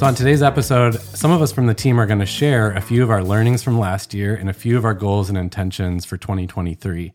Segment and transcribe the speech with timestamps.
[0.00, 2.80] So, on today's episode, some of us from the team are going to share a
[2.80, 6.06] few of our learnings from last year and a few of our goals and intentions
[6.06, 7.12] for 2023.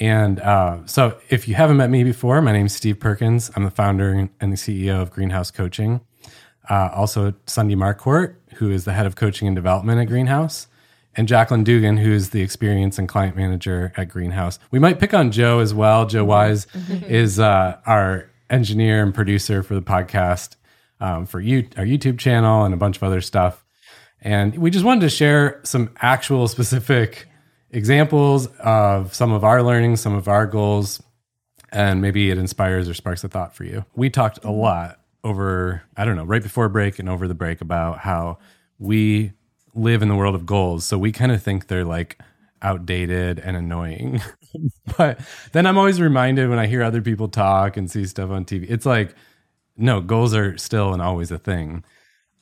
[0.00, 3.52] And uh, so, if you haven't met me before, my name is Steve Perkins.
[3.54, 6.00] I'm the founder and the CEO of Greenhouse Coaching.
[6.68, 10.66] Uh, also, Sunday Marquardt, who is the head of coaching and development at Greenhouse,
[11.14, 14.58] and Jacqueline Dugan, who is the experience and client manager at Greenhouse.
[14.72, 16.06] We might pick on Joe as well.
[16.06, 16.66] Joe Wise
[17.06, 20.56] is uh, our engineer and producer for the podcast
[21.00, 23.64] um, for you, our YouTube channel and a bunch of other stuff.
[24.20, 27.28] And we just wanted to share some actual specific
[27.70, 31.02] examples of some of our learnings, some of our goals,
[31.70, 33.84] and maybe it inspires or sparks a thought for you.
[33.94, 37.60] We talked a lot over, I don't know, right before break and over the break
[37.60, 38.38] about how
[38.78, 39.32] we
[39.74, 40.86] live in the world of goals.
[40.86, 42.18] So we kind of think they're like
[42.62, 44.22] outdated and annoying.
[44.96, 45.20] but
[45.52, 48.66] then I'm always reminded when I hear other people talk and see stuff on TV,
[48.70, 49.14] it's like,
[49.76, 51.84] no, goals are still and always a thing.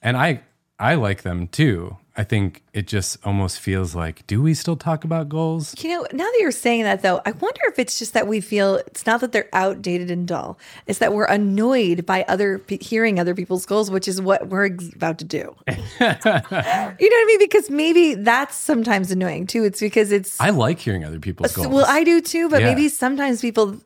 [0.03, 0.41] And I
[0.79, 1.97] I like them too.
[2.17, 5.75] I think it just almost feels like, do we still talk about goals?
[5.83, 8.41] You know, now that you're saying that though, I wonder if it's just that we
[8.41, 10.57] feel it's not that they're outdated and dull.
[10.87, 15.19] It's that we're annoyed by other hearing other people's goals, which is what we're about
[15.19, 15.57] to do.
[15.69, 17.39] you know what I mean?
[17.41, 19.65] Because maybe that's sometimes annoying too.
[19.65, 21.67] It's because it's I like hearing other people's goals.
[21.67, 22.69] Well, I do too, but Yeah.
[22.69, 23.81] maybe sometimes people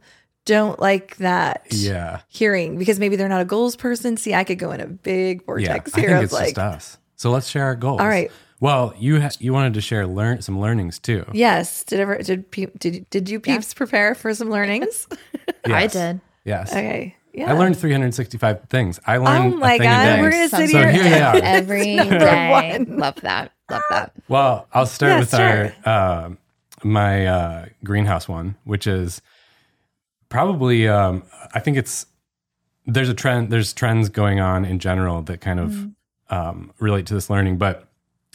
[0.48, 2.20] don't like that Yeah.
[2.28, 4.16] hearing because maybe they're not a goals person.
[4.16, 5.42] See, I could go in a big Yeah.
[5.42, 6.98] I vortex think here it's like, just us.
[7.16, 8.00] So let's share our goals.
[8.00, 8.30] All right.
[8.60, 11.24] Well, you ha- you wanted to share learn some learnings too.
[11.32, 15.06] yes, did ever did pe- did did you peeps prepare for some learnings?
[15.64, 16.20] I did.
[16.44, 16.70] Yes.
[16.72, 17.50] okay, yeah.
[17.50, 18.98] I learned 365 things.
[19.06, 20.20] I learned Oh my a thing a god, day.
[20.22, 20.90] we're gonna sit so here.
[20.90, 21.36] here they are.
[21.36, 22.96] Every one.
[22.98, 23.52] Love that.
[23.70, 24.12] Love that.
[24.28, 25.74] Well, I'll start Yeah, with sure.
[25.86, 26.30] our uh,
[26.82, 29.20] my uh, greenhouse one, which is
[30.28, 31.22] probably um,
[31.54, 32.06] I think it's
[32.86, 36.34] there's a trend there's trends going on in general that kind of Mm-hmm.
[36.34, 37.88] um, relate to this learning, but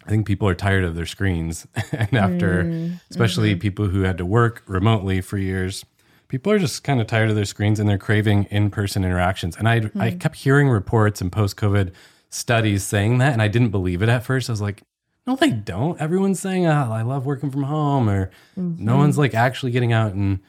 [0.06, 2.96] I think people are tired of their screens, and after Mm-hmm.
[3.10, 5.86] especially people who had to work remotely for years.
[6.28, 9.56] People are just kind of tired of their screens and they're craving in-person interactions.
[9.56, 10.02] And I Hmm.
[10.02, 11.92] I kept hearing reports and post-COVID
[12.32, 14.50] studies saying that, and I didn't believe it at first.
[14.50, 14.82] I was like,
[15.28, 16.02] no, they don't.
[16.02, 18.84] Everyone's saying, oh, I love working from home, or Mm-hmm.
[18.84, 20.40] no one's like actually getting out and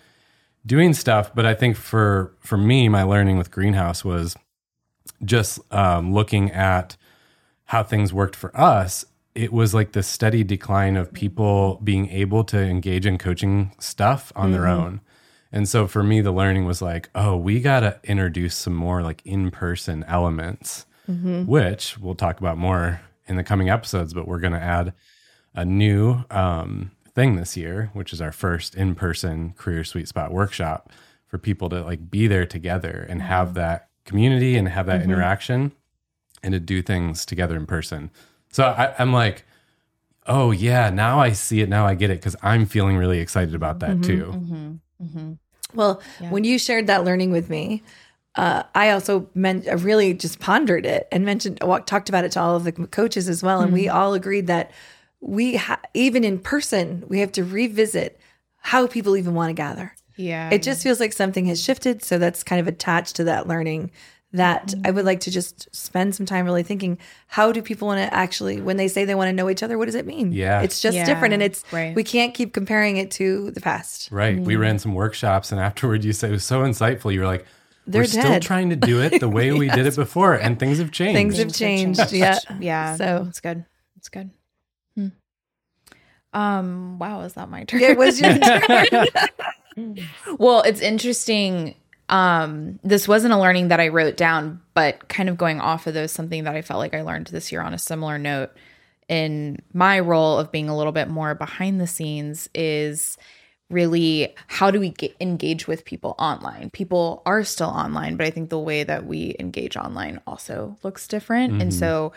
[0.67, 1.35] doing stuff.
[1.35, 4.37] But I think for for me, my learning with Greenhouse was
[5.25, 6.97] just um, looking at
[7.67, 9.05] how things worked for us.
[9.35, 14.33] It was like the steady decline of people being able to engage in coaching stuff
[14.37, 15.01] on their own.
[15.51, 19.03] And so for me, the learning was like, oh, we got to introduce some more
[19.03, 20.87] like in person elements,
[21.47, 24.15] which we'll talk about more in the coming episodes.
[24.15, 24.93] But we're going to add
[25.55, 30.33] a new um, thing this year, which is our first in person career sweet spot
[30.33, 30.91] workshop
[31.27, 33.29] for people to like be there together and mm-hmm.
[33.29, 35.11] have that community and have that mm-hmm.
[35.11, 35.73] interaction
[36.43, 38.11] and to do things together in person.
[38.51, 39.45] So I, I'm like,
[40.27, 41.69] oh yeah, now I see it.
[41.69, 44.03] Now I get it because I'm feeling really excited about that mm-hmm.
[44.03, 44.81] too.
[45.75, 47.83] Well, when you shared that learning with me,
[48.37, 52.25] uh, I also meant I uh, really just pondered it and mentioned wa- talked about
[52.25, 54.73] it to all of the coaches as well, and we all agreed that
[55.27, 58.21] we ha- even in person we have to revisit
[58.59, 59.95] how people even want to gather.
[60.17, 60.51] Yeah.
[60.53, 63.91] It just feels like something has shifted, so that's kind of attached to that learning.
[64.33, 66.99] That I would like to just spend some time really thinking:
[67.29, 69.79] How do people want to actually, when they say they want to know each other,
[69.79, 70.33] what does it mean?
[70.33, 70.61] Yeah.
[70.61, 71.95] it's just Yeah, different, and it's right.
[71.95, 74.11] we can't keep comparing it to the past.
[74.11, 74.37] Right.
[74.39, 77.13] We ran some workshops and afterward you said it was so insightful.
[77.15, 77.47] You were like,
[77.87, 80.79] They're we're still trying to do it the way we did it before and things
[80.79, 81.15] have changed.
[81.17, 82.13] Things have changed.
[82.13, 82.39] Yeah.
[82.59, 82.97] Yeah.
[82.97, 83.65] So- It's good.
[86.35, 86.99] Um.
[86.99, 87.21] Wow.
[87.23, 87.83] Is that my turn?
[87.83, 88.39] It was your
[89.77, 89.99] turn.
[90.39, 91.75] well, it's interesting.
[92.11, 95.95] Um, this wasn't a learning that I wrote down, but kind of going off of
[95.95, 98.51] those, something that I felt like I learned this year on a similar note
[99.09, 103.17] in my role of being a little bit more behind the scenes is
[103.71, 106.71] really how do we get, engage with people online?
[106.71, 111.09] People are still online, but I think the way that we engage online also looks
[111.09, 111.61] different.
[111.61, 112.13] And so,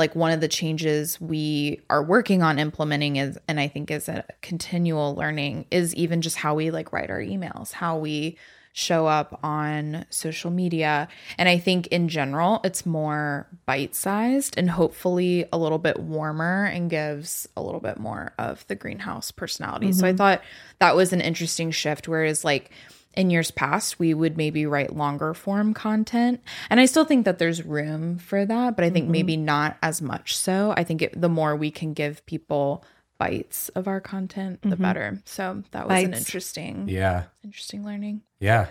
[0.00, 4.08] like one of the changes we are working on implementing is and i think is
[4.08, 8.36] a continual learning is even just how we like write our emails how we
[8.72, 11.08] show up on social media.
[11.38, 16.88] And i think in general it's more bite-sized and hopefully a little bit warmer and
[16.88, 19.92] gives a little bit more of the greenhouse personality.
[19.92, 20.18] So i mm-hmm.
[20.18, 20.42] thought
[20.78, 22.70] that was an interesting shift whereas like
[23.14, 26.40] in years past we would maybe write longer form content.
[26.70, 30.00] And i still think that there's room for that but i think maybe not as
[30.00, 30.72] much so.
[30.76, 32.84] I think it, the more we can give people
[33.18, 35.20] bites of our content the better.
[35.26, 37.24] So that was an interesting Yeah.
[37.44, 38.22] interesting learning.
[38.38, 38.68] Yeah.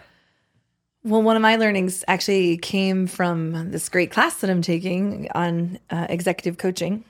[1.03, 5.79] Well, one of my learnings actually came from this great class that I'm taking on
[5.89, 7.05] uh, executive coaching.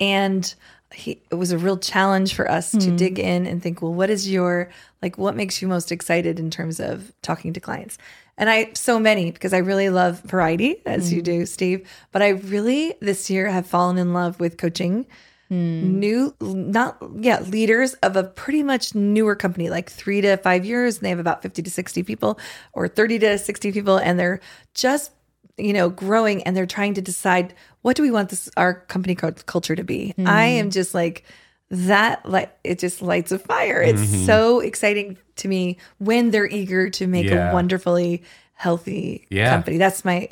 [0.00, 0.54] And
[0.92, 2.96] he, it was a real challenge for us to hmm.
[2.96, 4.70] dig in and think, well, what is your,
[5.02, 7.98] like, what makes you most excited in terms of talking to clients?
[8.36, 11.24] And I, so many, because I really love variety, as you hmm.
[11.24, 11.88] do, Steve.
[12.12, 15.06] But I really, this year, have fallen in love with coaching
[15.48, 15.98] hmm.
[15.98, 20.96] new not yeah leaders of a pretty much newer company like three to five years
[20.96, 22.38] and they have about 50 to 60 people
[22.72, 24.40] or 30 to 60 people and they're
[24.72, 25.12] just
[25.56, 29.14] you know growing and they're trying to decide what do we want this our company
[29.14, 31.24] culture to be i am just like
[31.70, 36.90] that like it just lights a fire it's so exciting to me when they're eager
[36.90, 37.50] to make Yeah.
[37.50, 38.22] a wonderfully
[38.54, 39.50] healthy Yeah.
[39.50, 40.28] company that's my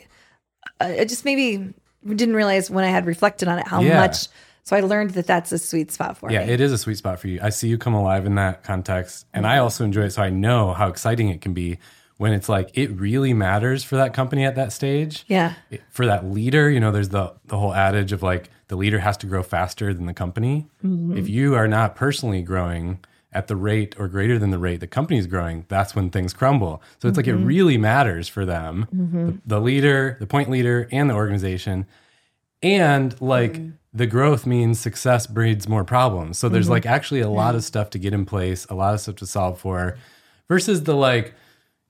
[0.81, 1.73] uh, it just maybe
[2.05, 3.97] didn't realize when I had reflected on it how Yeah.
[3.97, 4.27] much.
[4.65, 6.53] So I learned that that's a sweet spot for Yeah, me.
[6.53, 7.39] it is a sweet spot for you.
[7.43, 9.27] I see you come alive in that context.
[9.33, 10.11] And I also enjoy it.
[10.11, 11.79] So I know how exciting it can be
[12.23, 15.25] when it's like it really matters for that company at that stage.
[15.27, 18.77] yeah, It- For that leader, you know, there's the the whole adage of like the
[18.77, 20.69] leader has to grow faster than the company.
[20.85, 21.17] Mm-hmm.
[21.19, 23.01] If you are not personally growing
[23.33, 26.81] at the rate or greater than the rate the company's growing, that's when things crumble.
[27.01, 27.45] So it's like it mm-hmm.
[27.45, 29.27] really matters for them, mm-hmm.
[29.27, 31.87] the, the leader, the point leader, and the organization.
[32.63, 33.61] And like
[33.93, 36.39] the growth means success breeds more problems.
[36.39, 39.01] So there's like actually a lot of stuff to get in place a lot of
[39.01, 39.99] stuff to solve for
[40.49, 41.35] versus the like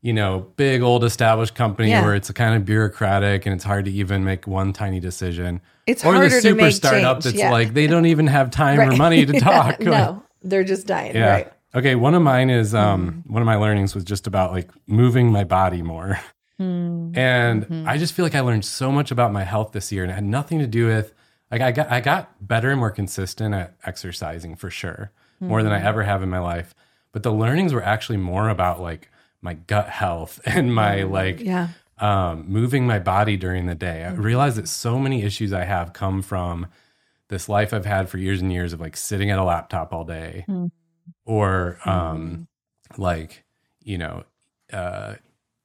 [0.03, 2.03] you know big old established company Yeah.
[2.05, 6.05] where it's kind of bureaucratic and it's hard to even make one tiny decision It's
[6.05, 7.51] or the harder to super make startup change, that's yeah.
[7.51, 11.15] like they don't even have time or money to talk no, they're just dying.
[11.15, 11.53] yeah Right.
[11.75, 13.33] okay one of mine is um mm-hmm.
[13.33, 16.19] one of my learnings was just about like moving my body more
[16.59, 17.89] hmm, and mm-hmm.
[17.89, 20.15] I just feel like I learned so much about my health this year, and it
[20.15, 21.15] had nothing to do with
[21.51, 25.73] like I got I got better and more consistent at exercising for sure, more than
[25.73, 25.87] I hmm.
[25.87, 26.75] ever have in my life.
[27.13, 29.11] But the learnings were actually more about like
[29.43, 31.69] my gut health and my like Yeah.
[31.99, 34.05] um, moving my body during the day.
[34.05, 36.67] I realized that so many issues I have come from
[37.29, 40.05] this life I've had for years and years of like sitting at a laptop all
[40.05, 40.45] day,
[41.25, 42.47] or um,
[42.97, 43.45] like
[43.85, 44.25] you know,
[44.73, 45.15] uh,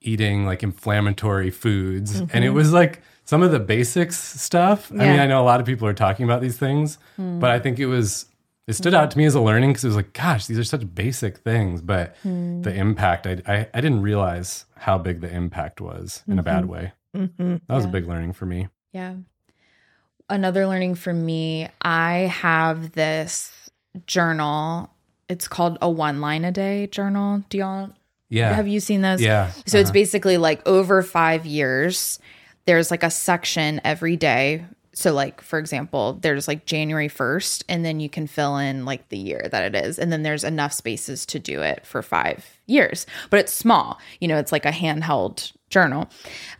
[0.01, 4.91] eating like inflammatory foods, and it was like some of the basics stuff.
[4.91, 7.59] I mean, I know a lot of people are talking about these things, but I
[7.59, 8.25] think it was.
[8.68, 10.64] It stood out to me as a learning because it was like, gosh, these are
[10.64, 15.80] such basic things, but the impact, I, I, I didn't realize how big the impact
[15.80, 16.92] was in a bad way.
[17.16, 17.62] Mhm.
[17.68, 18.68] That was a big learning for me.
[18.92, 19.16] Yeah.
[20.30, 23.69] Another learning for me, I have this
[24.06, 24.90] journal.
[25.30, 27.44] It's called a one line a day journal.
[27.50, 27.90] Do y'all
[28.30, 28.54] Yeah.
[28.54, 29.22] have you seen those?
[29.22, 29.52] yeah.
[29.66, 29.94] So it's Uh-huh.
[29.94, 32.19] basically like over five years,
[32.66, 34.66] there's like a section every day.
[34.97, 39.09] So, like, for example, there's like January 1st, and then you can fill in like
[39.09, 39.99] the year that it is.
[39.99, 43.05] And then there's enough spaces to do it for five years.
[43.29, 46.09] But it's small, you know, it's like a handheld journal.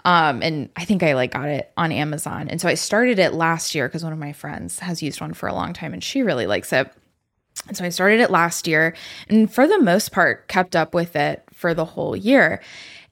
[0.05, 2.47] Um, and I think I like got it on Amazon.
[2.47, 5.33] And so I started it last year because one of my friends has used one
[5.33, 6.93] for a long time and she really likes it.
[7.67, 8.95] And so I started it last year
[9.29, 12.61] and for the most part kept up with it for the whole year.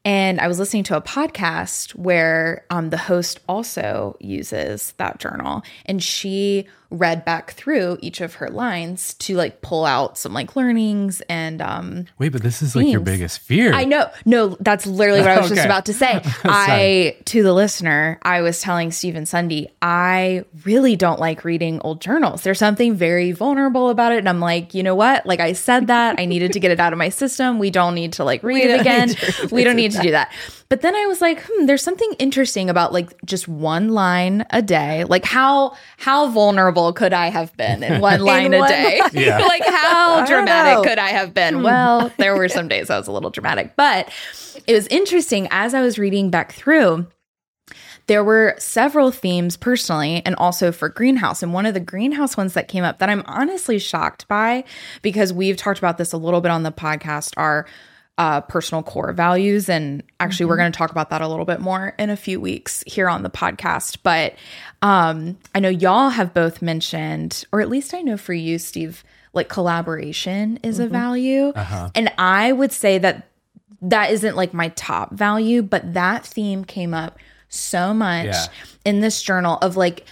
[0.05, 5.63] And I was listening to a podcast where um, the host also uses that journal.
[5.87, 10.55] And she read back through each of her lines to like pull out some like
[10.55, 13.73] learnings and um, Wait, but this is like your biggest fear.
[13.73, 14.09] I know.
[14.25, 16.21] No, that's literally what I was just about to say.
[16.43, 22.01] I to the listener, I was telling Stephen Sunday, I really don't like reading old
[22.01, 22.43] journals.
[22.43, 24.19] There's something very vulnerable about it.
[24.19, 25.25] And I'm like, you know what?
[25.25, 26.19] Like I said that.
[26.19, 27.59] I needed to get it out of my system.
[27.59, 29.15] We don't need to like read it again.
[29.51, 30.31] we don't need to do that.
[30.67, 34.61] But then I was like, hmm, there's something interesting about like just one line a
[34.61, 35.03] day.
[35.03, 38.99] Like how how vulnerable could I have been in one line a one day?
[38.99, 39.09] line.
[39.13, 39.37] Yeah.
[39.39, 40.89] like how dramatic know.
[40.89, 41.61] could I have been?
[41.61, 44.11] Well, there were some days I was a little dramatic, but
[44.65, 47.07] it was interesting as I was reading back through.
[48.07, 51.41] There were several themes personally and also for greenhouse.
[51.41, 54.63] And one of the greenhouse ones that came up that I'm honestly shocked by
[55.01, 57.65] because we've talked about this a little bit on the podcast are
[58.17, 59.67] uh, personal core values.
[59.67, 62.39] And actually, we're going to talk about that a little bit more in a few
[62.39, 63.97] weeks here on the podcast.
[64.03, 64.35] But
[64.81, 69.03] um, I know y'all have both mentioned, or at least I know for you, Steve,
[69.33, 71.51] like collaboration is a value.
[71.93, 73.27] And I would say that
[73.81, 77.19] that isn't like my top value, but that theme came up
[77.49, 78.45] so much Yeah.
[78.85, 80.05] in this journal of like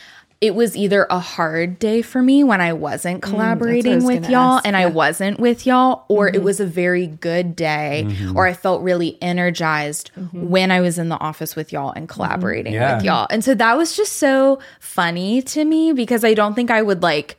[0.43, 4.03] it was either a hard day for me when I wasn't Mm, I collaborating was
[4.05, 4.87] with y'all ask, and I yeah.
[4.87, 4.95] Mm-hmm.
[4.95, 10.11] wasn't with y'all, or it was a very good day, or I felt really energized
[10.19, 10.49] Mm-hmm.
[10.49, 12.95] when I was in the office with y'all and collaborating Yeah.
[12.97, 13.27] with y'all.
[13.29, 17.01] And so that was just so funny to me because I don't think I would
[17.01, 17.37] like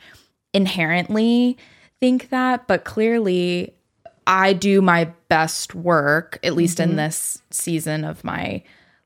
[0.54, 1.58] inherently
[2.00, 3.74] think that, but clearly
[4.26, 8.62] I do my best work, at least in this season of my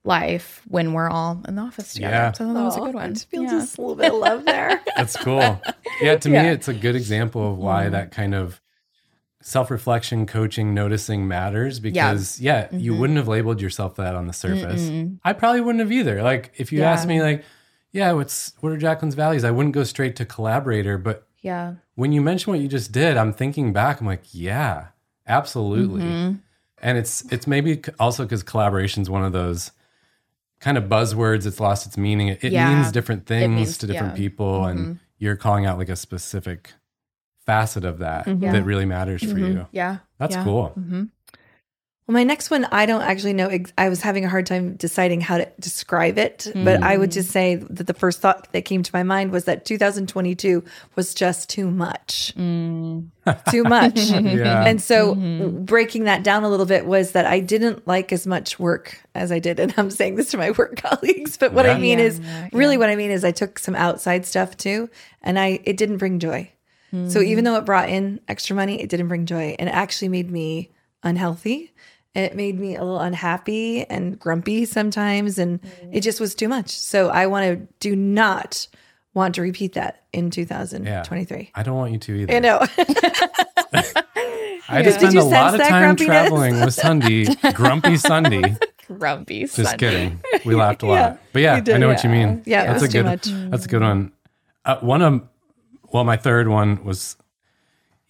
[0.09, 2.13] life, when we're all in the office together.
[2.15, 2.33] Yeah.
[2.33, 3.15] So that was a good I one.
[3.15, 3.51] just feel Yeah.
[3.51, 4.81] just a little bit of love there.
[4.97, 5.63] That's cool.
[6.01, 8.61] Yeah, to me, it's a good example of why that kind of
[9.43, 13.01] self reflection, coaching, noticing matters because, yeah, you mm-hmm.
[13.01, 14.91] wouldn't have labeled yourself that on the surface.
[15.25, 16.23] I probably wouldn't have either.
[16.23, 16.91] Like, if you Yeah.
[16.91, 17.45] asked me, like,
[17.93, 19.45] yeah, what's what are Jacqueline's values?
[19.45, 20.99] I wouldn't go straight to collaborator.
[20.99, 21.75] But Yeah.
[21.95, 24.01] when you mention what you just did, I'm thinking back.
[24.01, 24.89] I'm like, yeah,
[25.27, 26.03] absolutely.
[26.03, 26.35] Mm-hmm.
[26.81, 29.73] And it's it's maybe also because collaboration is one of those
[30.61, 31.47] kind of buzzwords.
[31.47, 32.29] It's lost its meaning.
[32.29, 32.75] It, it Yeah.
[32.75, 34.29] means different things means- to different yeah.
[34.29, 34.93] people, and mm-hmm.
[35.19, 36.73] you're calling out like a specific
[37.47, 38.53] facet of that mm-hmm.
[38.53, 39.59] that really matters for mm-hmm.
[39.59, 39.67] you.
[39.73, 39.99] Yeah.
[40.19, 40.75] That's cool.
[42.09, 43.49] Well, my next one, I don't actually know.
[43.49, 47.11] Ex- I was having a hard time deciding how to describe it, but I would
[47.11, 50.65] just say that the first thought that came to my mind was that 2022
[50.97, 52.33] was just too much.
[52.35, 53.09] Mm.
[53.51, 53.99] Too much.
[54.29, 54.65] Yeah.
[54.65, 55.65] And so mm-hmm.
[55.65, 59.31] breaking that down a little bit was that I didn't like as much work as
[59.33, 59.61] I did.
[59.61, 62.49] And I'm saying this to my work colleagues, but what I mean Yeah, is yeah,
[62.53, 64.89] really what I mean is I took some outside stuff too,
[65.23, 66.51] and I it didn't bring joy.
[66.91, 67.25] So mm.
[67.25, 69.55] even though it brought in extra money, it didn't bring joy.
[69.59, 70.71] And it actually made me
[71.03, 71.73] unhealthy.
[72.19, 75.39] It made me a little unhappy and grumpy sometimes.
[75.39, 75.61] And
[75.93, 76.71] it just was too much.
[76.71, 78.67] So I want to do not
[79.15, 81.53] want to repeat that in 2023.
[81.55, 82.35] I don't want you to either.
[82.35, 82.59] I know.
[84.69, 86.07] I just spend a lot of time grumpiness?
[86.07, 88.57] traveling with Sunday, grumpy Sunday.
[88.87, 89.41] Grumpy.
[89.41, 89.77] Just Sunday.
[89.77, 90.21] kidding.
[90.45, 90.95] We laughed a lot.
[90.95, 91.75] Yeah, but yeah, did.
[91.75, 92.43] I know what you mean.
[92.45, 93.05] Yeah, it that's was a too good.
[93.05, 93.51] much.
[93.51, 94.13] That's a good one.
[94.65, 95.23] Uh, one of,
[95.93, 97.17] well, my third one was,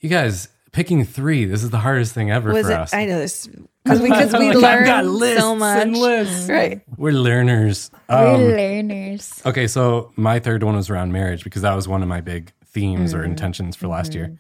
[0.01, 1.45] you guys picking three.
[1.45, 2.79] This is the hardest thing ever was for it?
[2.79, 2.95] us.
[2.95, 3.47] I know this
[3.85, 5.83] because we, because we Like, I've got learn lists so much.
[5.83, 6.49] and lists.
[6.49, 6.81] Right.
[6.97, 7.91] We're learners.
[8.09, 9.43] We're Um, learners.
[9.47, 12.53] okay, so my third one was around marriage because that was one of my big
[12.67, 13.21] themes Mm-hmm.
[13.21, 14.39] or intentions for last year.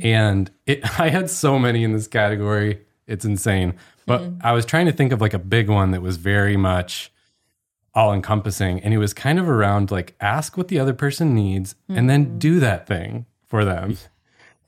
[0.00, 2.80] And it, I had so many in this category.
[3.06, 3.74] It's insane.
[4.06, 4.46] But Mm-hmm.
[4.46, 7.12] I was trying to think of like a big one that was very much
[7.94, 8.80] all encompassing.
[8.80, 12.06] And it was kind of around like ask what the other person needs and Mm-hmm.
[12.08, 13.96] then do that thing for them.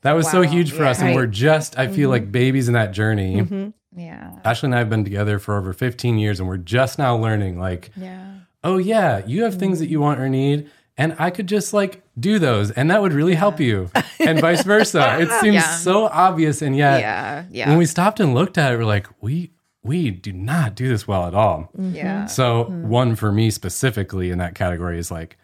[0.03, 0.99] That was so huge for us.
[0.99, 1.11] And Right.
[1.11, 1.15] Mm-hmm.
[1.19, 2.31] we're just, I feel like mm-hmm.
[2.31, 3.37] babies in that journey.
[3.41, 3.99] Mm-hmm.
[3.99, 4.31] Yeah.
[4.43, 7.59] Ashley and I have been together for over 15 years and we're just now learning
[7.59, 8.33] like, Yeah.
[8.63, 10.03] oh yeah, you have things that you mm-hmm.
[10.05, 13.59] want or need, and I could just like do those, and that would really help
[13.59, 15.17] you, and vice versa.
[15.19, 15.75] It seems Yeah.
[15.77, 17.45] so obvious, and yet Yeah.
[17.51, 17.69] Yeah.
[17.69, 19.51] when we stopped and looked at it, we're like, we
[19.83, 21.69] we do not do this well at all.
[21.77, 22.25] yeah.
[22.25, 25.37] So one for me specifically in that category is like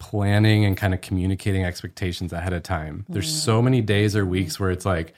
[0.00, 3.06] planning and kind of communicating expectations ahead of time.
[3.08, 3.44] There's mm.
[3.44, 5.14] so many days or weeks where it's like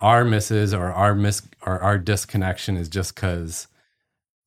[0.00, 3.68] our misses or our miss or our disconnection is just because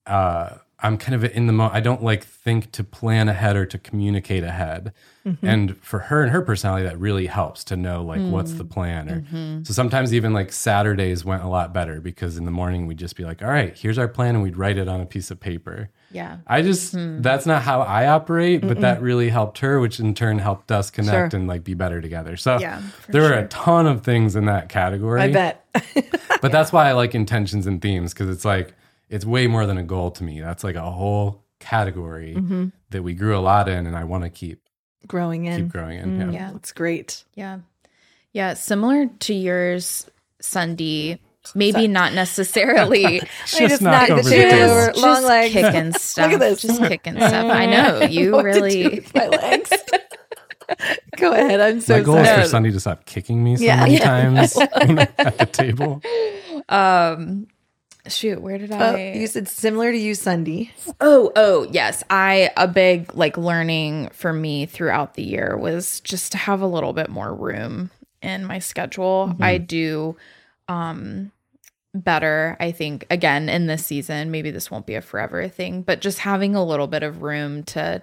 [0.06, 1.72] uh, I'm kind of in the mo.
[1.74, 4.94] I don't like think to plan ahead or to communicate ahead.
[5.26, 5.48] Mm-hmm.
[5.48, 8.70] And for her and her personality, that really helps to know like what's the mm.
[8.70, 9.10] plan.
[9.10, 9.64] Or mm-hmm.
[9.64, 13.16] so sometimes even like Saturdays went a lot better because in the morning we'd just
[13.16, 15.40] be like, all right, here's our plan, and we'd write it on a piece of
[15.40, 15.90] paper.
[16.12, 16.38] Yeah.
[16.48, 20.40] I just that's not how I operate, but that really helped her, which in turn
[20.40, 21.40] helped us connect Sure.
[21.40, 22.38] and like be better together.
[22.38, 25.22] So Yeah, for there were a ton of things in that category.
[25.22, 25.66] I bet.
[26.42, 28.74] But that's why I like intentions and themes because it's like
[29.10, 30.40] it's way more than a goal to me.
[30.40, 32.68] That's like a whole category Mm-hmm.
[32.92, 34.62] that we grew a lot in, and I want to keep
[35.08, 35.64] Growing in.
[35.64, 36.20] keep growing in.
[36.20, 36.32] Yeah.
[36.32, 36.56] Yeah.
[36.56, 37.24] It's great.
[37.34, 37.60] Yeah.
[38.34, 38.54] Yeah.
[38.54, 40.06] Similar to yours,
[40.42, 41.20] Sunday.
[41.56, 44.72] Maybe not necessarily Just knocked knock the over the chair table.
[44.72, 44.88] over.
[44.92, 45.54] just long legs.
[45.54, 46.40] kicking stuff.
[46.40, 46.62] this.
[46.62, 47.34] Just kicking stuff.
[47.52, 48.84] I know you What to do really.
[48.90, 49.72] with my legs.
[51.18, 51.60] Go ahead.
[51.62, 53.78] I'm so My goal is for Sunday to stop kicking me so Yeah.
[53.82, 54.00] many Yeah.
[54.00, 56.02] times at the table.
[56.70, 57.48] Um,
[58.08, 59.14] shoot, where did Oh, I?
[59.16, 60.72] you said similar to you, Sunday.
[61.00, 62.04] Oh, oh, yes.
[62.10, 66.68] I a big like learning for me throughout the year was just to have a
[66.68, 67.90] little bit more room
[68.22, 69.36] in my schedule.
[69.40, 70.18] I do
[70.68, 71.32] um
[72.00, 74.32] better, I think again in this season.
[74.32, 77.64] Maybe this won't be a forever thing, but just having a little bit of room
[77.64, 78.02] to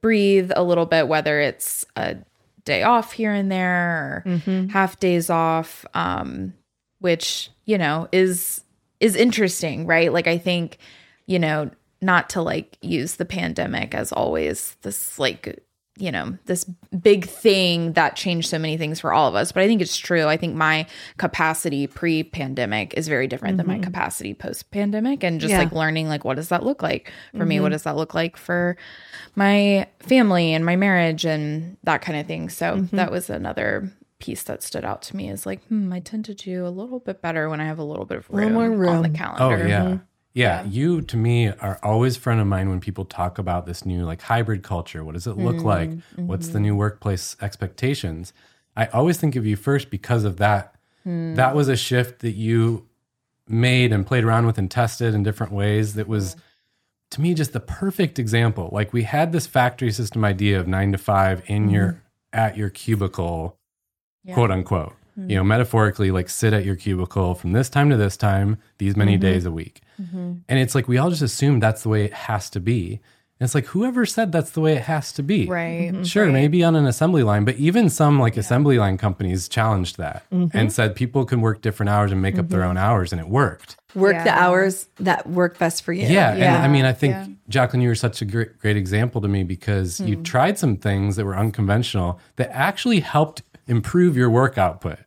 [0.00, 2.16] breathe a little bit whether it's a
[2.64, 4.24] day off here and there or
[4.70, 6.52] half days off um
[6.98, 8.62] which, you know, is
[9.00, 10.12] is interesting, right?
[10.12, 10.78] Like I think,
[11.26, 15.62] you know, not to like use the pandemic as always this like
[15.98, 16.64] you know this
[17.00, 19.52] big thing that changed so many things for all of us.
[19.52, 20.26] But i think it's true.
[20.26, 20.86] I think my
[21.16, 23.84] capacity pre-pandemic is very different than my mm-hmm.
[23.84, 25.24] capacity post-pandemic.
[25.24, 25.58] And just Yeah.
[25.58, 27.60] like learning like what does that look like for me?
[27.60, 27.72] What mm-hmm.
[27.72, 28.76] does that look like for
[29.34, 32.48] my family and my marriage and that kind of thing?
[32.48, 32.96] So mm-hmm.
[32.96, 36.32] that was another piece that stood out to me is like hmm i tend to
[36.32, 38.88] do a little bit better when i have a little bit of room, little more
[38.88, 39.14] on the room.
[39.14, 40.00] Oh calendar
[40.36, 40.62] yeah.
[40.62, 40.68] yeah.
[40.68, 44.22] You to me are always front of mind when people talk about this new like
[44.22, 45.02] hybrid culture.
[45.04, 45.66] What does it look Mm-hmm.
[45.66, 45.90] like?
[46.16, 46.62] What's the mm-hmm.
[46.62, 48.32] new workplace expectations?
[48.76, 51.34] I always think of you first because of that hmm.
[51.34, 52.86] that was a shift that you
[53.48, 56.36] made and played around with and tested in different ways that was
[57.10, 60.92] to me just the perfect example like we had this factory system idea of 9
[60.92, 61.98] to 5 in your mm-hmm.
[62.32, 63.56] at your cubicle
[64.34, 68.16] quote unquote you know metaphorically like sit at your cubicle from this time to this
[68.16, 69.22] time these many mm-hmm.
[69.22, 69.80] days a week.
[70.00, 70.34] Mm-hmm.
[70.48, 73.00] And it's like we all just assume that's the way it has to be.
[73.38, 75.46] And it's like whoever said that's the way it has to be?
[75.46, 75.90] Right.
[75.92, 76.04] Mm-hmm.
[76.04, 80.24] Sure, maybe on an assembly line, but even some like assembly line companies challenged that
[80.32, 80.56] Mm-hmm.
[80.56, 83.28] and said people can work different hours and make up their own hours, and it
[83.28, 83.76] worked.
[83.94, 86.06] Work the hours that work best for you.
[86.06, 87.26] Yeah, and I mean, I think Yeah.
[87.48, 90.22] Jacqueline, you were such a great, great example to me because you hmm.
[90.22, 94.98] tried some things that were unconventional that actually helped improve your work output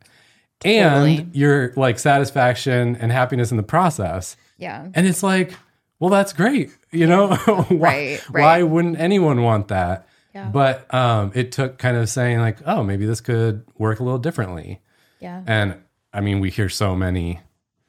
[0.64, 1.28] and Totally.
[1.32, 4.36] your like satisfaction and happiness in the process.
[4.58, 4.88] Yeah.
[4.94, 5.54] And it's like,
[5.98, 6.70] well, that's great.
[6.90, 7.34] You know,
[7.68, 10.06] why, Right, why wouldn't anyone want that?
[10.34, 10.48] Yeah.
[10.48, 14.18] But um, it took kind of saying like, oh, maybe this could work a little
[14.18, 14.80] differently.
[15.20, 15.42] Yeah.
[15.46, 15.76] And
[16.12, 17.40] I mean, we hear so many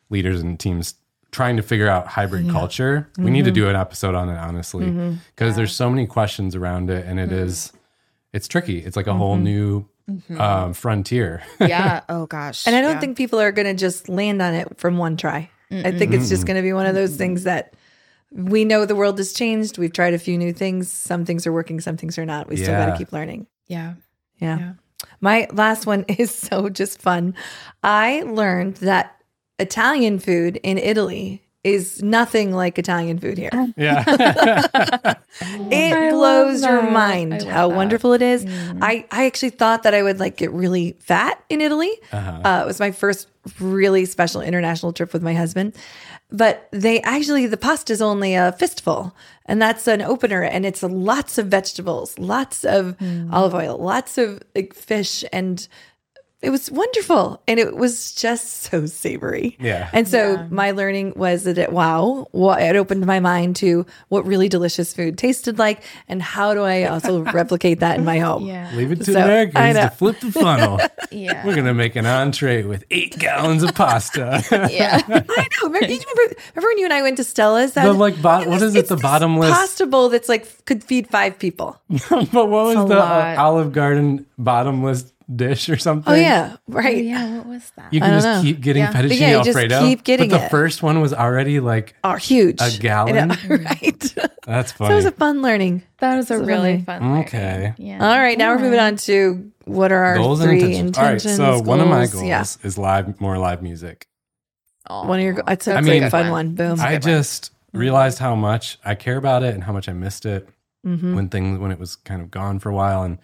[0.10, 0.96] leaders and teams
[1.32, 2.52] trying to figure out hybrid mm-hmm.
[2.52, 3.10] culture.
[3.18, 3.56] We need to mm-hmm.
[3.56, 5.16] do an episode on it, honestly, mm-hmm.
[5.34, 7.72] because there's so many questions around it, and it is,
[8.34, 8.80] it's tricky.
[8.80, 9.88] It's like a whole new
[10.38, 11.42] um, frontier.
[11.60, 12.02] yeah.
[12.10, 12.66] Oh gosh.
[12.68, 13.00] And I don't Yeah.
[13.00, 15.50] think people are going to just land on it from one try.
[15.72, 17.74] I think it's just going to be one of those things that
[18.32, 19.78] we know the world has changed.
[19.78, 20.92] We've tried a few new things.
[20.92, 22.50] Some things are working, some things are not.
[22.50, 23.48] We still got to keep learning.
[23.68, 23.94] Yeah.
[24.40, 24.58] Yeah.
[24.60, 24.74] Yeah.
[25.22, 27.36] My last one is so just fun.
[27.84, 29.16] I learned that
[29.60, 33.74] Italian food in Italy is nothing like Italian food here.
[33.78, 34.04] yeah.
[35.72, 37.76] It I blows your mind how that.
[37.76, 38.44] wonderful it is.
[38.44, 38.80] Mm.
[38.82, 41.92] I, I actually thought that I would like get really fat in Italy.
[42.12, 42.42] Uh-huh.
[42.44, 43.28] uh it was my first
[43.60, 45.76] really special international trip with my husband.
[46.32, 49.14] But they actually, the pasta is only a fistful,
[49.46, 53.32] and that's an opener, and it's lots of vegetables, lots of mm.
[53.34, 55.68] olive oil, lots of like fish, and
[56.42, 59.56] it was wonderful and it was just so savory.
[59.60, 59.90] Yeah.
[59.94, 64.26] And so my learning was that it, wow, well, it opened my mind to what
[64.26, 68.46] really delicious food tasted like and how do I also replicate that in my home.
[68.48, 68.72] Yeah.
[68.74, 69.82] Leave it to So, I Americans know.
[69.84, 70.80] to flip the funnel.
[71.14, 71.46] Yeah.
[71.46, 74.42] We're gonna make an entree with eight gallons of pasta.
[74.72, 75.02] Yeah.
[75.06, 75.24] I know.
[75.64, 77.74] Remember, you remember, remember when you and I went to Stella's?
[77.74, 78.88] That the like, bo- what is it?
[78.88, 79.50] The bottomless.
[79.52, 81.78] pasta bowl that's like could feed five people.
[82.10, 83.38] but what was a the uh, lot.
[83.38, 86.12] Olive Garden bottomless dish or something?
[86.14, 87.04] Oh yeah, right.
[87.04, 87.38] yeah.
[87.38, 87.94] What was that?
[87.94, 88.42] You I can don't just know.
[88.42, 88.92] keep getting Yeah.
[88.94, 89.80] fettuccine Yeah, you just alfredo.
[89.82, 90.50] keep getting but the it.
[90.52, 92.62] first one was already like Are huge.
[92.62, 93.30] A gallon?
[93.50, 94.04] right.
[94.04, 94.96] so that's it funny.
[94.96, 95.84] was a fun learning.
[96.00, 97.00] That was a So really funny.
[97.00, 97.02] fun.
[97.10, 97.24] learning.
[97.28, 97.74] Okay.
[97.78, 98.00] Yeah.
[98.12, 100.98] All right, now we're moving on to what are our goals and three intentions.
[100.98, 101.40] intentions.
[101.40, 102.14] All right, so one of my goals?
[102.14, 102.44] goals Yeah.
[102.64, 104.08] is live more live music.
[104.90, 105.06] Aw.
[105.08, 105.44] One of your.
[105.48, 106.56] It's a I great mean- fun one.
[106.56, 106.80] Boom.
[106.82, 110.50] I just realized how much I care about it and how much I missed it
[110.86, 111.14] Mhm.
[111.16, 113.20] when things when it was kind of gone for a while and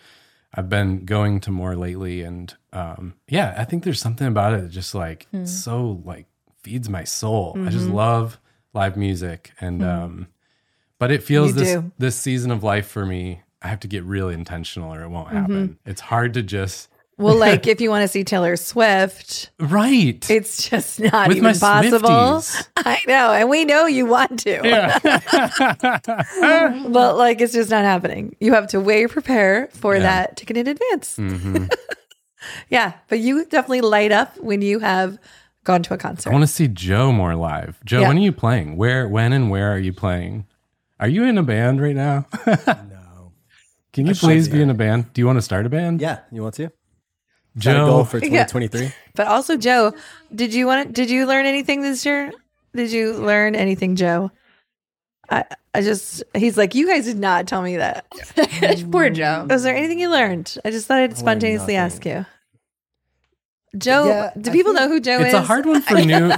[0.54, 4.62] I've been going to more lately and um yeah, I think there's something about it
[4.62, 6.26] that just like so like
[6.64, 7.56] feeds my soul.
[7.66, 8.40] I just love
[8.74, 10.28] live music and um
[11.00, 11.92] but it feels You this do.
[11.98, 15.30] this season of life for me I have to get really intentional or it won't
[15.30, 15.80] happen.
[15.86, 20.24] It's hard to just Well, like if you want to see Taylor Swift, right.
[20.30, 22.10] it's just not With even my possible.
[22.10, 22.68] Swifties.
[22.78, 24.60] I know, and we know you want to,
[26.90, 28.36] but like it's just not happening.
[28.40, 30.02] You have to way prepare for Yeah.
[30.04, 31.18] that ticket in advance.
[31.18, 31.72] Mhm.
[32.70, 35.18] Yeah, but you definitely light up when you have
[35.66, 36.30] gone to a concert.
[36.30, 37.82] I want to see Joe more live.
[37.84, 38.08] Joe, Yeah.
[38.08, 38.78] when are you playing?
[38.78, 40.46] Where, when, and where are you playing?
[41.00, 42.26] Are you in a band right now?
[42.46, 43.34] No.
[43.92, 44.58] Can you should please be.
[44.58, 45.12] be in a band?
[45.14, 46.00] Do you want to start a band?
[46.00, 46.72] Yeah, you want to?
[47.58, 47.86] Is that Joe.
[47.88, 48.46] goal for Yeah.
[48.46, 48.92] 2023?
[49.16, 49.94] But also, Joe,
[50.34, 50.88] did you want?
[50.90, 52.32] To, Did you learn anything this year?
[52.76, 54.30] Did you learn anything, Joe?
[55.30, 55.44] I,
[55.74, 58.06] I just he's like, you guys did not tell me that.
[58.92, 59.48] Poor Joe.
[59.50, 60.56] Was there anything you learned?
[60.64, 62.26] I just thought I'd spontaneously ask you.
[63.78, 65.34] Joe, Yeah, do I people know who Joe it's is?
[65.34, 66.30] It's a hard one for new.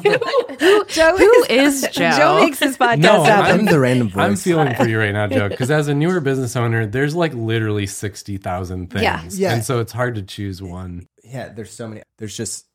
[0.87, 2.11] Joe Who is Joe?
[2.17, 4.23] Joe makes this podcast No, I'm the random voice.
[4.23, 7.33] I'm feeling for you right now, Joe, because as a newer business owner, there's like
[7.33, 9.03] literally 60,000 things.
[9.03, 9.23] Yeah.
[9.31, 9.53] Yeah.
[9.53, 11.07] And so it's hard to choose one.
[11.23, 12.01] yeah, there's so many.
[12.17, 12.65] There's just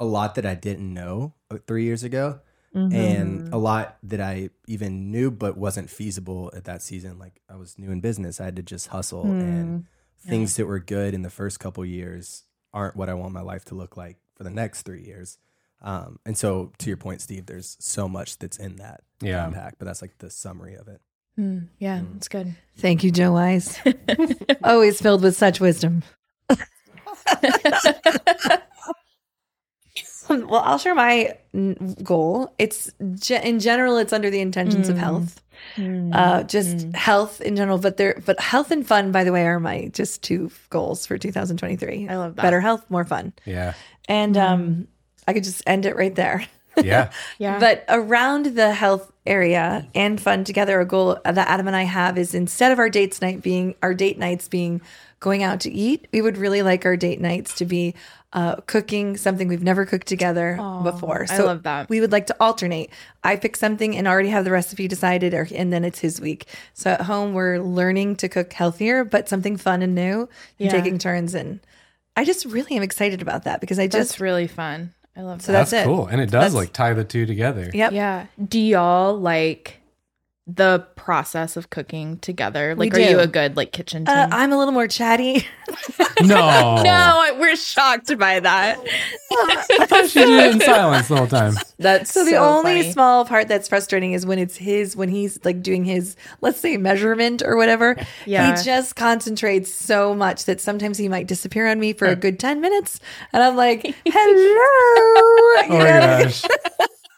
[0.00, 2.40] a lot that I didn't know uh, three years ago,
[2.74, 2.96] Mm-hmm.
[2.96, 7.18] and a lot that I even knew but wasn't feasible at that season.
[7.18, 9.40] Like I was new in business, I had to just hustle, Hmm.
[9.40, 9.84] and
[10.26, 13.64] things that were good in the first couple years aren't what I want my life
[13.66, 15.38] to look like for the next three years.
[15.80, 19.46] Um, and so, to your point, Steve, there's so much that's in that Yeah.
[19.46, 21.00] impact, but that's like the summary of it.
[21.38, 22.54] Mm, yeah, it's good.
[22.76, 23.78] Thank you, Joe Wise.
[24.64, 26.02] Always filled with such wisdom.
[30.28, 31.36] well, I'll share my
[32.02, 32.54] goal.
[32.58, 35.42] It's in general, it's under the intentions of health,
[35.78, 37.78] uh, just health in general.
[37.78, 41.18] But there, but health and fun, by the way, are my just two goals for
[41.18, 42.08] 2023.
[42.08, 42.42] I love that.
[42.42, 43.32] Better health, more fun.
[43.44, 43.74] Yeah.
[44.08, 44.88] And um,
[45.26, 46.44] I could just end it right there.
[46.82, 47.10] Yeah.
[47.38, 47.58] Yeah.
[47.58, 52.16] But around the health area and fun together, a goal that Adam and I have
[52.16, 54.80] is instead of our dates night being our date nights being
[55.22, 57.94] going out to eat, we would really like our date nights to be
[58.34, 61.26] uh, cooking something we've never cooked together before.
[61.26, 61.88] So I love that.
[61.88, 62.90] We would like to alternate.
[63.22, 66.46] I pick something and already have the recipe decided, or, and then it's his week.
[66.74, 70.70] So at home, we're learning to cook healthier, but something fun and new, and Yeah.
[70.70, 71.34] taking turns.
[71.34, 71.60] And
[72.16, 74.92] I just really am excited about that because I just That's really fun.
[75.14, 75.58] I love so that.
[75.58, 75.86] that's, That's, it.
[75.88, 76.06] cool.
[76.06, 77.70] And it does That's- like tie the two together.
[77.72, 77.92] Yep.
[77.92, 78.26] Yeah.
[78.42, 79.78] Do y'all like
[80.46, 82.74] the process of cooking together?
[82.74, 84.16] Like, are you a good like kitchen team?
[84.16, 85.46] Uh, I'm a little more chatty.
[86.22, 86.80] No.
[86.84, 88.78] no, we're shocked by that.
[89.32, 91.54] I thought she did it in silence the whole time.
[91.78, 92.92] That's So the only funny.
[92.92, 96.76] small part that's frustrating is when it's his when he's like doing his let's say
[96.76, 97.96] measurement or whatever.
[98.24, 98.56] Yeah.
[98.56, 102.38] He just concentrates so much that sometimes he might disappear on me for a good
[102.38, 103.00] 10 minutes
[103.32, 104.22] and I'm like, "Hello."
[105.24, 106.30] Oh my know?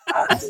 [0.09, 0.45] gosh.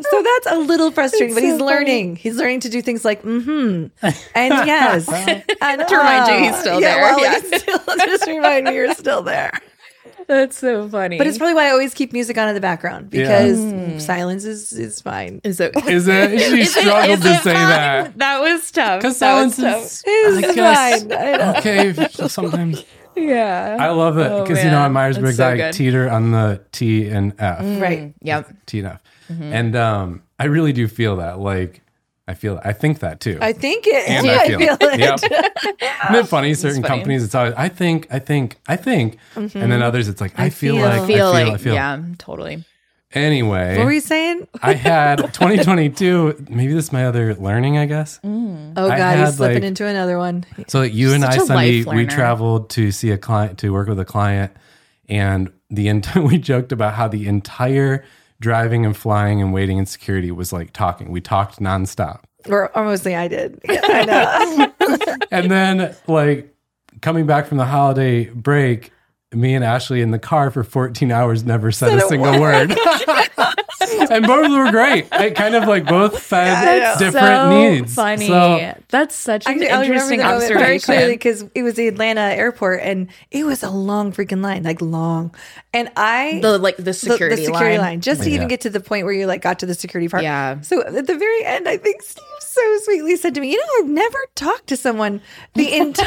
[0.00, 0.22] So oh.
[0.22, 2.16] that's a little frustrating, but so he's learning.
[2.16, 5.08] He's learning to do things like mm-hmm and yes.
[5.08, 7.02] and To remind you he's uh, still yeah, there.
[7.02, 7.40] Well, Yeah.
[7.40, 9.52] he's still, just remind me you're still there.
[10.28, 11.16] That's so funny.
[11.16, 13.98] But it's probably why I always keep music on in the background because mm.
[14.00, 15.40] silence is is fine.
[15.42, 16.38] is it Is it?
[16.38, 17.68] She struggled is to it say fine?
[17.68, 18.18] that.
[18.18, 19.00] That was tough.
[19.00, 20.08] Because That was silence tough.
[20.08, 21.12] is It's I guess, fine.
[21.12, 22.08] I okay.
[22.28, 22.84] Sometimes
[23.16, 23.78] Yeah.
[23.80, 24.86] I love it Oh, because you know man.
[24.86, 25.72] at Myers Briggs so I good.
[25.72, 28.00] teeter on the T and F, Right.
[28.08, 28.14] Mm.
[28.20, 28.52] Yep.
[28.66, 29.42] T and F, Mm-hmm.
[29.42, 31.38] and um, I really do feel that.
[31.38, 31.82] Like
[32.26, 33.38] I feel, I think that too.
[33.40, 34.08] I think it.
[34.08, 34.94] and I I feel, feel it.
[34.94, 35.00] it.
[35.00, 35.18] Yep.
[36.10, 36.54] Isn't it funny?
[36.54, 36.94] Certain funny.
[36.94, 40.50] companies, it's always I think, I think, I think, and then others, it's like I,
[40.50, 40.84] feel, feel.
[40.84, 41.74] like, I feel I feel, like I feel.
[41.74, 42.64] yeah, totally.
[43.14, 44.46] Anyway, What were you saying?
[44.62, 46.46] I had 2022.
[46.50, 48.20] Maybe this is my other learning, I guess.
[48.22, 50.44] Oh God, had, he's slipping like- into another one.
[50.66, 53.98] So like, you and I, Sunday, we traveled to see a client to work with
[53.98, 54.52] a client,
[55.08, 58.04] and the ent- we joked about how the entire
[58.40, 61.10] driving and flying and waiting in security was like talking.
[61.10, 63.60] We talked nonstop, Or, or mostly I did.
[63.68, 65.16] Yeah, I know.
[65.30, 66.54] and then like
[67.00, 68.92] coming back from the holiday break.
[69.34, 72.70] Me and Ashley in the car for 14 hours never said, a a single word.
[74.10, 75.06] and both were great.
[75.12, 77.94] It kind of like both fed different so needs.
[77.94, 78.26] Funny.
[78.26, 80.84] So That's such an Actually, I remember interesting the moment very observation.
[80.94, 84.80] clearly because it was the Atlanta airport and it was a long freaking line, like
[84.80, 85.34] long.
[85.72, 87.86] And I the like the the- security, the, security line.
[87.86, 88.00] line.
[88.00, 90.22] just to even get to the point where you like got to the security part.
[90.22, 90.60] Yeah.
[90.62, 93.72] So at the very end, I think Steve so sweetly said to me, "You know,
[93.80, 95.20] I've never talked to someone
[95.54, 96.06] the entire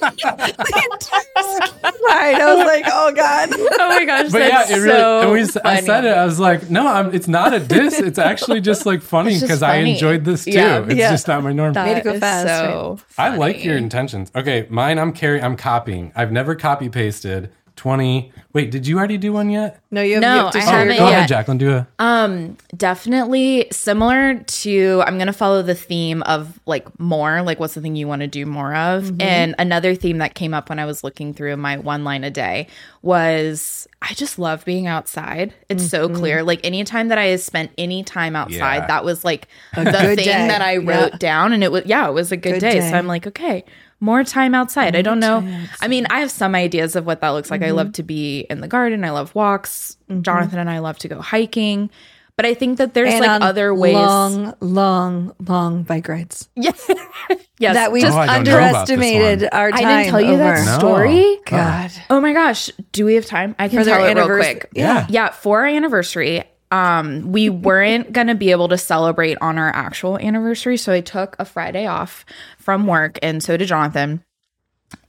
[0.00, 3.50] the entire security line." I was like, "Oh God."
[3.82, 4.98] Oh my gosh, but that's yeah, it really.
[4.98, 6.16] so and we, s- I said it.
[6.16, 7.98] I was like, no, I'm, it's not a diss.
[7.98, 10.52] It's actually just like funny because I enjoyed this too.
[10.52, 10.84] Yeah.
[10.84, 11.10] it's Yeah.
[11.10, 11.72] just not my norm.
[11.74, 14.30] Made it go fast, So I like your intentions.
[14.36, 14.98] Okay, mine.
[14.98, 15.42] I'm carrying.
[15.42, 16.12] I'm copying.
[16.14, 17.50] I've never copy pasted.
[17.76, 18.32] Twenty.
[18.52, 19.80] Wait, did you already do one yet?
[19.92, 21.12] No, you have, No, you have to I share your haven't Go yet.
[21.18, 21.58] ahead, Jacqueline.
[21.58, 21.88] Do a.
[22.00, 27.80] Um, definitely similar to I'm gonna follow the theme of like more, like what's the
[27.80, 29.04] thing you want to do more of?
[29.04, 29.20] Mm-hmm.
[29.22, 32.30] And another theme that came up when I was looking through my one line a
[32.30, 32.66] day
[33.02, 35.54] was I just love being outside.
[35.68, 36.16] It's so Mm-hmm.
[36.16, 36.42] clear.
[36.42, 38.86] Like anytime that I spent any time outside, Yeah.
[38.86, 40.24] that was like the thing day.
[40.48, 40.90] that I Yeah.
[40.90, 41.52] wrote down.
[41.52, 42.80] And it was yeah, it was a good, Good day.
[42.80, 42.90] day.
[42.90, 43.64] So I'm like, okay,
[44.00, 44.96] more time outside.
[44.96, 45.46] I don't know.
[45.80, 47.62] I mean, I have some ideas of what that looks like.
[47.62, 47.76] I Mm-hmm.
[47.76, 49.04] love to be in the garden.
[49.04, 49.96] I love walks.
[50.22, 51.90] Jonathan and I love to go hiking.
[52.36, 53.92] But I think that there's And like on other ways.
[53.94, 56.88] long, long, long bike rides yes.
[57.58, 57.74] yes.
[57.74, 59.50] that we Oh, I don't know about this underestimated one.
[59.52, 59.86] our I time.
[59.98, 60.38] didn't tell you over.
[60.38, 60.78] that No.
[60.78, 61.38] story.
[61.44, 62.70] God, Oh my gosh.
[62.92, 63.54] Do we have time?
[63.58, 64.70] I can For tell it real quick.
[64.74, 65.04] yeah.
[65.10, 65.30] Yeah.
[65.32, 70.76] For our anniversary, um, we weren't gonna be able to celebrate on our actual anniversary.
[70.76, 72.24] So I took a Friday off
[72.58, 74.22] from work and so did Jonathan.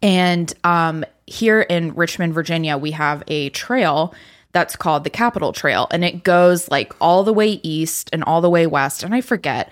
[0.01, 4.13] And um here in Richmond, Virginia, we have a trail
[4.51, 5.87] that's called the Capital Trail.
[5.91, 9.03] And it goes like all the way east and all the way west.
[9.03, 9.71] And I forget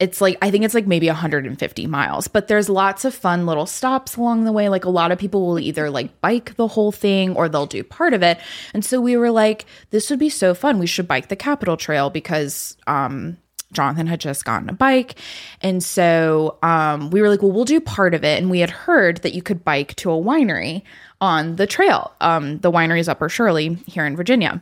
[0.00, 3.66] it's like I think it's like maybe 150 miles, but there's lots of fun little
[3.66, 4.70] stops along the way.
[4.70, 7.84] Like a lot of people will either like bike the whole thing or they'll do
[7.84, 8.38] part of it.
[8.72, 10.78] And so we were like, this would be so fun.
[10.78, 13.36] We should bike the Capital Trail because um
[13.72, 15.14] Jonathan had just gotten a bike.
[15.60, 18.40] And so um, we were like, well, we'll do part of it.
[18.40, 20.82] And we had heard that you could bike to a winery
[21.20, 22.12] on the trail.
[22.20, 24.60] Um, the winery is Upper Shirley here in Virginia.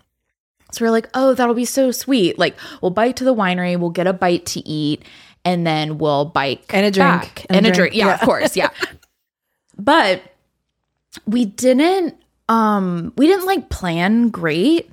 [0.72, 2.38] So we're like, oh, that'll be so sweet.
[2.38, 5.02] Like, we'll bike to the winery, we'll get a bite to eat,
[5.48, 7.08] and then we'll bike And a drink.
[7.08, 7.46] back.
[7.48, 7.92] And And, a drink.
[7.92, 7.94] drink.
[7.94, 8.14] Yeah, Yeah.
[8.14, 8.56] of course.
[8.56, 8.70] Yeah.
[9.78, 10.22] but
[11.26, 12.14] we didn't
[12.48, 14.90] um we didn't like plan great.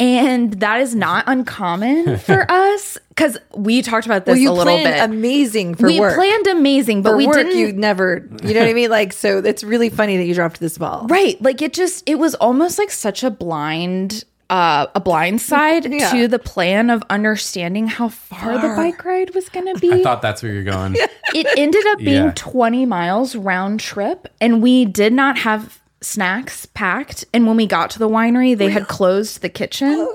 [0.00, 4.52] And that is not uncommon for us because we talked about this well, you a
[4.52, 4.98] little bit.
[5.00, 5.92] amazing for work.
[5.92, 6.14] we work.
[6.16, 7.56] planned amazing, but for we work, didn't.
[7.56, 8.28] you never.
[8.42, 8.90] You know what I mean?
[8.90, 11.06] Like, so it's really funny that you dropped this ball.
[11.08, 11.40] Right.
[11.40, 16.10] Like it just it was almost like such a blind uh, a blind side Yeah.
[16.12, 19.92] to the plan of understanding how far, the bike ride was going to be.
[19.92, 20.94] I thought that's where you're going.
[21.34, 22.32] it ended up being Yeah.
[22.36, 27.24] 20 miles round trip, and we did not have snacks packed.
[27.32, 30.06] And when we got to the winery, they had closed the kitchen,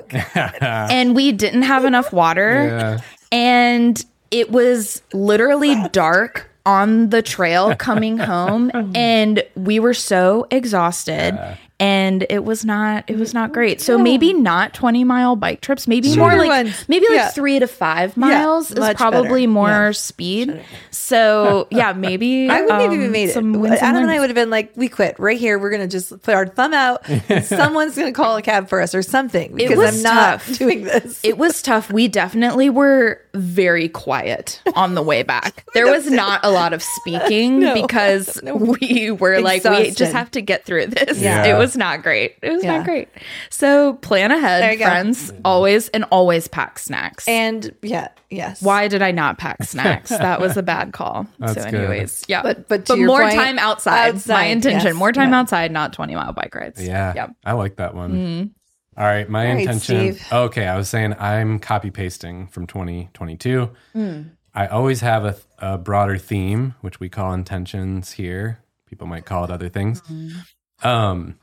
[0.62, 2.68] and we didn't have enough water.
[2.68, 3.00] Yeah.
[3.32, 11.34] and it was literally dark on the trail coming home and we were so exhausted
[11.80, 15.88] and it was not it was not great so maybe not 20 mile bike trips
[15.88, 16.86] maybe more like ones.
[16.88, 17.30] maybe like Yeah.
[17.30, 19.52] three to five miles is probably better.
[19.54, 19.92] more Yeah.
[19.92, 23.34] speed so yeah maybe I wouldn't have um, even made it.
[23.34, 25.60] some Adam wins and and I would have been like, we quit right here.
[25.60, 27.08] We're gonna just put our thumb out.
[27.30, 30.58] and Someone's gonna call a cab for us or something because I'm not tough.
[30.58, 31.20] doing this.
[31.24, 31.92] it was tough.
[31.92, 35.66] We definitely were very quiet on the way back.
[35.74, 40.42] There was not a lot of speaking because we were like, we just have to
[40.42, 41.20] get through this.
[41.20, 41.46] Yeah.
[41.46, 42.36] It was not great.
[42.42, 42.78] It was Yeah.
[42.78, 43.10] not great.
[43.50, 44.86] So plan ahead, you go.
[44.86, 45.34] friends.
[45.44, 47.28] Always and always pack snacks.
[47.28, 48.62] and yeah, yes.
[48.62, 50.10] why did I not pack snacks?
[50.28, 51.26] That was a bad call.
[51.40, 51.76] That's so, good.
[51.76, 52.42] anyways, yeah.
[52.44, 54.16] But- but to your more point, time outside.
[54.16, 54.88] outside, My intention.
[54.88, 54.96] yes.
[54.96, 55.40] More time Yeah.
[55.40, 56.82] outside, not 20 mile bike rides.
[56.86, 57.14] Yeah.
[57.16, 57.36] Yep.
[57.46, 58.12] I like that one.
[58.14, 58.48] Mm-hmm.
[59.00, 59.30] All right.
[59.30, 60.14] My All right, intention.
[60.16, 60.28] Steve.
[60.32, 60.66] okay.
[60.68, 63.70] I was saying I'm copy pasting from 2022.
[63.96, 64.32] Mm.
[64.56, 68.60] I always have a, a broader theme, which we call intentions here.
[68.90, 70.02] People might call it other things.
[70.02, 70.88] Mm-hmm.
[70.88, 71.36] Um,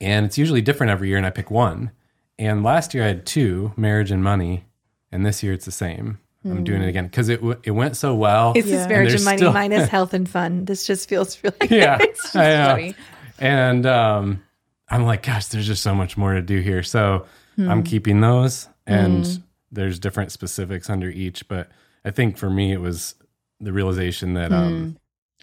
[0.00, 1.90] and it's usually different every year, and I pick one.
[2.38, 4.64] And last year I had two marriage and money.
[5.12, 6.18] And this year it's the same.
[6.44, 8.52] I'm doing it again because it, w- it went so well.
[8.54, 8.88] It's this Yeah.
[8.88, 10.64] marriage And and money still- minus health and fun.
[10.66, 11.98] This just feels really yeah,
[12.34, 12.66] I know.
[12.68, 12.94] funny.
[13.38, 14.42] And um,
[14.88, 16.82] I'm like, gosh, there's just so much more to do here.
[16.84, 17.26] So
[17.58, 21.48] I'm keeping those, and there's different specifics under each.
[21.48, 21.68] But
[22.04, 23.14] I think for me, it was
[23.60, 24.98] the realization that, um,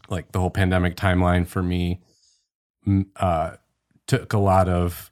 [0.10, 2.02] like the whole pandemic timeline for me,
[3.16, 3.56] uh,
[4.08, 5.12] took a lot of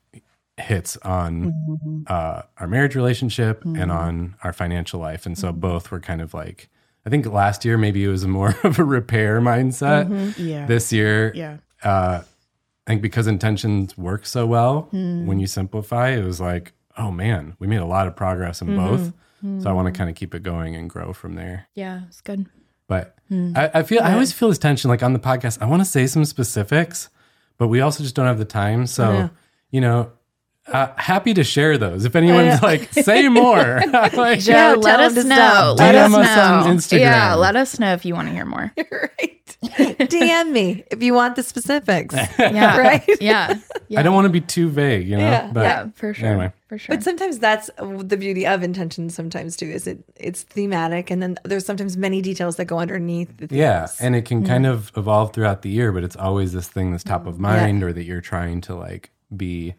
[0.57, 2.01] hits on mm-hmm.
[2.07, 3.91] uh, our marriage relationship and mm-hmm.
[3.91, 5.59] on our financial life, and so mm-hmm.
[5.59, 6.69] both were kind of like.
[7.03, 10.35] I think last year maybe it was more of a repair mindset.
[10.37, 10.67] Yeah.
[10.67, 11.57] This year, Yeah.
[11.83, 12.21] uh,
[12.85, 15.25] I think because intentions work so well, mm.
[15.25, 18.75] when you simplify, it was like, oh man, we made a lot of progress in
[18.75, 19.13] both.
[19.59, 21.67] So I want to kind of keep it going and grow from there.
[21.73, 22.01] Yeah.
[22.07, 22.45] It's good.
[22.87, 23.57] But mm.
[23.57, 25.61] I, I feel I always feel this tension, like on the podcast.
[25.61, 27.09] I want to say some specifics,
[27.61, 28.87] but we also just don't have the time.
[28.87, 29.29] So
[29.69, 30.11] you know,
[30.67, 32.05] uh, happy to share those.
[32.05, 35.23] If anyone's like, say more, like, Yeah, Yeah, let us know.
[35.35, 35.79] stop.
[35.79, 36.73] Let DM us us on know.
[36.75, 36.99] Instagram.
[36.99, 38.71] Yeah, let us know if you want to hear more.
[38.91, 39.37] right.
[39.63, 42.15] DM me if you want the specifics.
[42.39, 43.03] Yeah, Right?
[43.21, 45.23] Yeah, yeah, I don't want to be too vague, you know.
[45.29, 46.51] Yeah, but yeah, for sure, anyway.
[46.67, 46.95] for sure.
[46.95, 49.09] But sometimes that's the beauty of intention.
[49.11, 53.35] Sometimes too is it it's thematic, and then there's sometimes many details that go underneath.
[53.37, 56.67] The Yeah, and it can kind of evolve throughout the year, but it's always this
[56.67, 59.75] thing that's top of mind or that you're trying to like be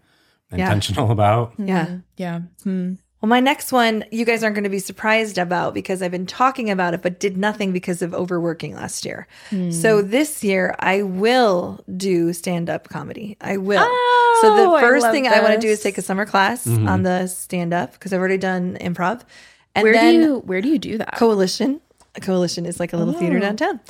[0.53, 1.55] intentional about.
[1.59, 1.99] yeah.
[2.17, 2.95] yeah, Hmm.
[3.21, 6.27] Well, my next one, you guys aren't going to be surprised about because I've been
[6.27, 9.29] talking about it, but did nothing because of overworking last year.
[9.71, 13.37] So this year, I will do stand up comedy.
[13.41, 13.79] I will.
[14.41, 16.67] so Oh, the first love thing I want to do is take a summer class
[16.67, 19.23] on the stand up because I've already done improv.
[19.77, 21.15] And Where then do you where do you do that?
[21.15, 21.81] Coalition.
[22.14, 23.40] A coalition is like a little theater oh.
[23.40, 23.81] downtown.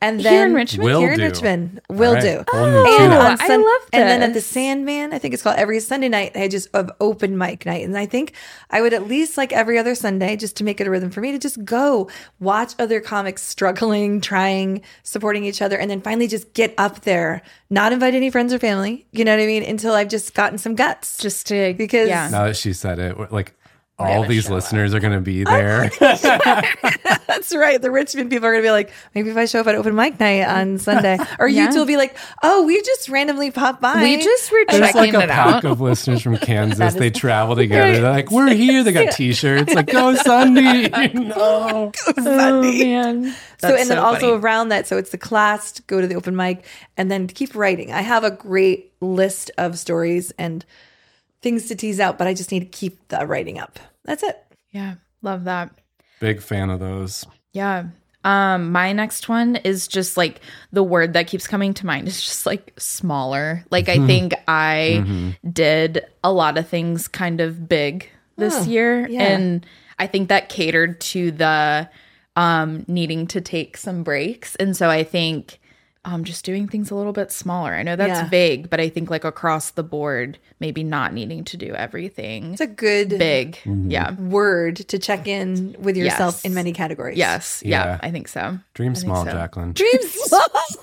[0.00, 0.84] And then Here in Richmond?
[0.84, 1.24] Will here in do.
[1.24, 1.80] Richmond.
[1.88, 2.44] Will All right, do.
[2.48, 3.20] holding you to And that.
[3.20, 4.40] on oh, I Sun- love And then at the.
[4.40, 7.84] Sandman, I think it's called every Sunday night, they just have open mic night.
[7.84, 8.34] And I think
[8.70, 11.20] I would at least like every other Sunday, just to make it a rhythm for
[11.20, 16.28] me, to just go watch other comics struggling, trying, supporting each other, and then finally
[16.28, 19.06] just get up there, not invite any friends or family.
[19.10, 19.64] You know what I mean?
[19.64, 21.18] Until I've just gotten some guts.
[21.18, 23.54] Just to Because- yeah, Now that she said it, like
[23.98, 25.88] all these show listeners are going to be there.
[26.00, 27.80] That's right.
[27.80, 29.94] The Richmond people are going to be like, maybe if I show up at open
[29.94, 31.70] mic night on Sunday, or you Yeah.
[31.70, 34.02] two will be like, oh, we just randomly popped by.
[34.02, 35.64] we just were There's checking like a it pack out.
[35.64, 36.94] of listeners from Kansas.
[36.94, 38.00] They travel together.
[38.00, 39.72] They're like, "We're here." They got T-shirts.
[39.74, 41.92] Like, "Go Sunday!" no.
[42.16, 46.06] Oh man, so and then also around that, so it's the class to go to
[46.06, 46.64] the open mic
[46.96, 47.92] and then keep writing.
[47.92, 50.64] I have a great list of stories and
[51.42, 53.78] things to tease out, but I just need to keep the writing up.
[54.04, 54.42] That's it.
[54.70, 55.70] yeah, love that.
[56.20, 57.26] Big fan of those.
[57.52, 57.86] Yeah.
[58.24, 62.22] Um, my next one is just like the word that keeps coming to mind is
[62.22, 63.64] just like smaller.
[63.70, 69.08] Like I think I did a lot of things kind of big this year.
[69.08, 69.24] yeah.
[69.24, 69.66] And
[69.98, 71.90] I think that catered to the
[72.36, 74.54] um needing to take some breaks.
[74.56, 75.58] And so I think
[76.04, 77.72] um just doing things a little bit smaller.
[77.74, 78.28] I know that's Yeah.
[78.28, 82.60] vague, but I think like across the board, maybe not needing to do everything It's
[82.60, 83.58] a good big.
[83.64, 84.12] Yeah.
[84.14, 86.44] word to check in with yourself Yes.
[86.44, 87.16] in many categories.
[87.18, 87.62] Yes.
[87.64, 87.84] Yeah.
[87.84, 87.98] Yeah.
[88.02, 88.58] I think so.
[88.74, 89.30] Dream small, so.
[89.30, 89.72] Jacqueline.
[89.74, 90.16] Dreams.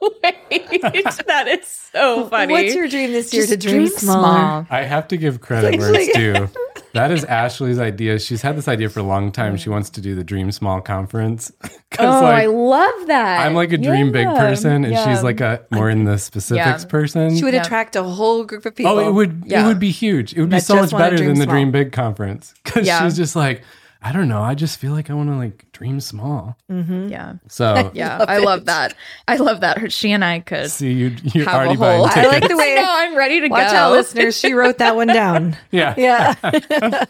[0.00, 0.70] Wait,
[1.26, 2.52] that is so funny.
[2.52, 4.20] What's your dream this year Just to dream, smaller?
[4.64, 4.66] small.
[4.70, 6.48] I have to give credit where it's due.
[6.92, 8.18] That is Ashley's idea.
[8.18, 9.56] She's had this idea for a long time.
[9.56, 11.52] She wants to do the Dream Small conference.
[11.90, 13.46] 'Cause, Oh, like, I love that.
[13.46, 15.08] I'm like a dream big person, and yeah.
[15.12, 16.88] she's like a more in the specifics Yeah.
[16.88, 17.36] person.
[17.36, 17.62] She would Yeah.
[17.62, 18.92] attract a whole group of people.
[18.92, 20.32] Oh, it would it would be huge.
[20.34, 21.46] It would be That so much better dream than the.
[21.46, 23.02] Dream Big conference because Yeah.
[23.04, 23.62] she's just like,
[24.02, 24.40] I don't know.
[24.42, 26.56] I just feel like I want to like dream small.
[26.68, 27.34] Yeah.
[27.48, 28.24] So Yeah.
[28.26, 28.94] I love that.
[29.28, 29.76] I love that.
[29.78, 32.06] Her, she and I could see you you have already a buying whole.
[32.08, 32.88] I like the way- I know.
[32.90, 33.76] I'm ready to Watch go.
[33.76, 34.38] out, listeners.
[34.38, 35.56] She wrote that one down.
[35.70, 35.94] yeah.
[35.98, 37.04] Yeah.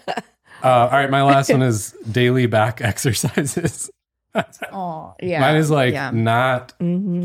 [0.63, 1.11] Uh, all right.
[1.11, 3.89] My last one is daily back exercises.
[4.73, 5.41] Oh, yeah.
[5.41, 6.11] Mine is like yeah.
[6.13, 6.73] not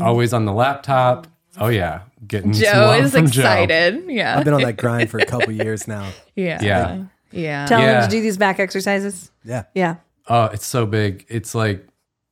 [0.00, 1.26] always on the laptop.
[1.58, 3.40] Oh yeah, getting some Joe love is from Joe.
[3.42, 4.04] excited.
[4.08, 4.38] Yeah.
[4.38, 6.10] I've been on that grind for a couple years now.
[6.34, 6.62] Yeah.
[6.62, 7.04] Yeah.
[7.32, 7.66] Yeah.
[7.66, 8.00] Tell Yeah.
[8.00, 9.30] them to do these back exercises.
[9.44, 9.64] Yeah.
[9.74, 9.96] Yeah.
[10.28, 11.24] Oh, it's so big.
[11.28, 11.86] It's like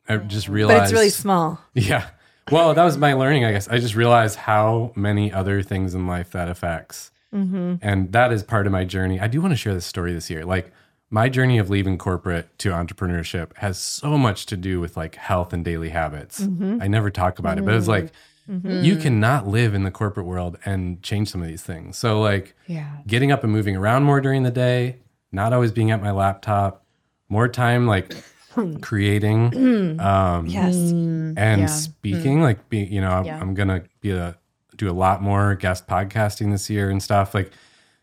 [0.08, 0.68] I just realized.
[0.68, 0.92] But realized.
[0.92, 1.60] it's really small.
[1.74, 2.06] Yeah.
[2.52, 3.68] Well, that was my learning, I guess.
[3.68, 7.10] I just realized how many other things in life that affects.
[7.34, 7.76] Mm-hmm.
[7.80, 9.18] And that is part of my journey.
[9.18, 10.44] I do want to share this story this year.
[10.44, 10.70] Like,
[11.10, 15.52] my journey of leaving corporate to entrepreneurship has so much to do with like health
[15.52, 16.40] and daily habits.
[16.40, 16.82] Mm-hmm.
[16.82, 18.12] I never talk about it, but it's like
[18.46, 21.96] you cannot live in the corporate world and change some of these things.
[21.96, 22.86] So, like, Yeah.
[23.06, 24.96] getting up and moving around more during the day,
[25.32, 26.84] not always being at my laptop,
[27.28, 28.14] more time like
[28.82, 29.52] creating.
[30.00, 30.92] Um, Yes.
[31.36, 31.66] and Yeah.
[31.66, 33.38] speaking like be you know I'm, Yeah.
[33.40, 34.36] I'm gonna be a
[34.76, 37.50] do a lot more guest podcasting this year and stuff like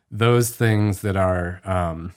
[0.09, 2.13] those things that are um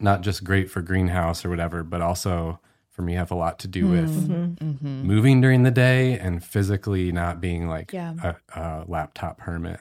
[0.00, 2.58] not just great for greenhouse or whatever but also
[2.92, 5.02] for me have a lot to do with Mm-hmm.
[5.06, 8.14] moving during the day and physically not being like Yeah.
[8.22, 9.80] a, a laptop hermit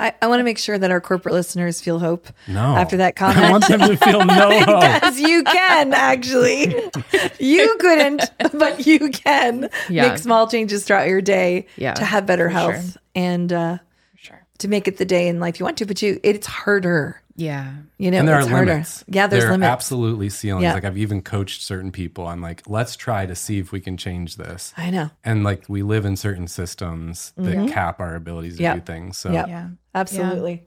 [0.00, 3.14] I, I want to make sure that our corporate listeners feel hope no after that
[3.14, 6.74] comment, i want them to feel no hope Yes, you can actually.
[7.38, 8.22] You couldn't,
[8.54, 10.08] but you can Yeah.
[10.08, 13.00] make small changes throughout your day Yeah, to have better for health sure.
[13.14, 13.78] and uh,
[14.16, 14.44] Sure.
[14.58, 15.86] to make it the day in life you want to.
[15.86, 17.22] But you, it's harder.
[17.38, 17.74] Yeah.
[17.98, 18.70] You know, and there it's are harder.
[18.72, 19.04] limits.
[19.08, 19.68] Yeah, there's there limits.
[19.70, 20.62] Absolutely ceilings.
[20.64, 20.72] Yeah.
[20.74, 22.26] Like I've even coached certain people.
[22.26, 24.72] I'm like, let's try to see if we can change this.
[24.76, 25.10] I know.
[25.24, 28.74] and like we live in certain systems that cap our abilities to Yeah.
[28.76, 29.18] do things.
[29.18, 29.46] So Yeah.
[29.46, 29.68] Yeah.
[29.94, 30.64] Absolutely.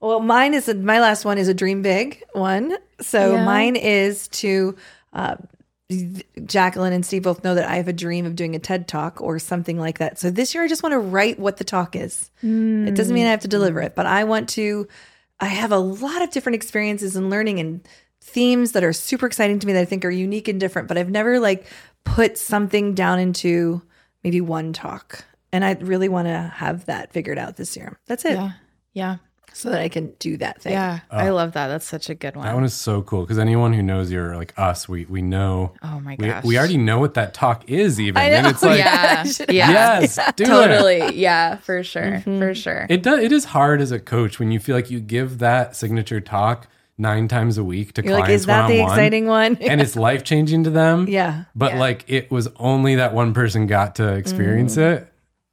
[0.00, 2.76] Well, mine is a, my last one is a dream big one.
[3.00, 3.44] So Yeah.
[3.44, 4.76] mine is to
[5.12, 5.36] uh,
[6.44, 9.20] Jacqueline and Steve both know that I have a dream of doing a TED talk
[9.22, 10.18] or something like that.
[10.18, 12.30] So this year I just want to write what the talk is.
[12.42, 14.86] It doesn't mean I have to deliver it, but I want to.
[15.40, 17.86] I have a lot of different experiences and learning and
[18.20, 20.88] themes that are super exciting to me that I think are unique and different.
[20.88, 21.66] But I've never like
[22.04, 23.82] put something down into
[24.24, 27.98] maybe one talk, and I really want to have that figured out this year.
[28.06, 28.52] That's it Yeah.
[28.92, 29.16] Yeah.
[29.52, 30.72] So that I can do that thing.
[30.72, 31.00] Yeah.
[31.10, 31.68] I love that.
[31.68, 32.46] That's such a good one.
[32.46, 35.74] that one is so cool because anyone who knows you're like us, we we know.
[35.82, 36.44] oh my We, gosh.
[36.44, 39.24] we already know what that talk is, even, I and it's like, yeah.
[39.48, 39.70] Yeah.
[40.00, 40.46] yes, do it.
[40.46, 41.16] Totally.
[41.16, 41.56] Yeah.
[41.56, 42.20] For sure.
[42.20, 42.86] For sure.
[42.88, 43.20] It does.
[43.20, 46.68] It is hard as a coach when you feel like you give that signature talk
[47.00, 49.56] nine times a week to You're like, clients is that the one-on-one, exciting one?
[49.60, 51.06] and it's life changing to them.
[51.08, 51.44] yeah.
[51.54, 51.78] but Yeah.
[51.78, 55.06] like it was only that one person got to experience it.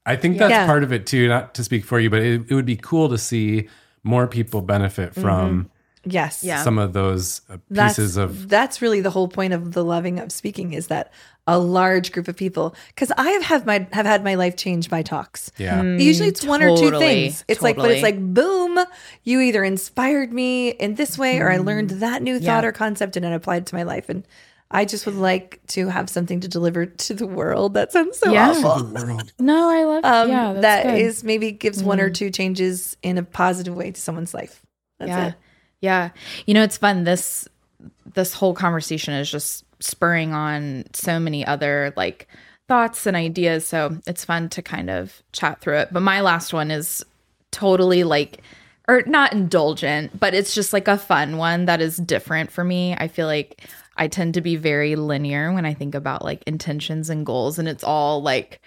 [0.08, 0.56] I think that's Mm.
[0.56, 0.66] Yeah.
[0.66, 1.28] part of it too.
[1.28, 3.70] Not to speak for you, but it, it would be cool to see
[4.06, 5.22] more people benefit mm-hmm.
[5.22, 5.70] from
[6.08, 6.44] Yes.
[6.44, 6.62] Yeah.
[6.64, 8.48] some of those uh, That's, pieces of.
[8.48, 11.12] that's really the whole point of the loving of speaking is that
[11.48, 14.90] a large group of people because I have had my have had my life changed
[14.90, 15.52] by talks.
[15.58, 17.44] Yeah, mm, Usually it's one or two things.
[17.48, 18.80] It's like, but it's like, boom,
[19.24, 22.70] you either inspired me in this way or I learned mm, that new thought Yeah.
[22.70, 24.08] or concept and it applied to my life.
[24.10, 24.28] And
[24.72, 27.76] I just would like to have something to deliver to the world.
[27.76, 28.50] That sounds so Yeah.
[28.50, 28.84] awful.
[29.40, 31.02] No, I love Um, yeah, that's that good.
[31.02, 34.62] is maybe gives one or two changes in a positive way to someone's life.
[35.00, 35.28] That's yeah.
[35.28, 35.34] it.
[35.82, 36.10] Yeah.
[36.46, 37.04] You know, it's fun.
[37.04, 37.48] This
[38.14, 42.28] this whole conversation is just spurring on so many other like
[42.68, 43.68] thoughts and ideas.
[43.68, 45.90] So it's fun to kind of chat through it.
[45.92, 47.06] But my last one is
[47.52, 48.42] totally like
[48.88, 52.96] or not indulgent, but it's just like a fun one that is different for me.
[52.96, 53.62] I feel like
[53.98, 57.68] I tend to be very linear when I think about like intentions and goals and
[57.68, 58.62] it's all like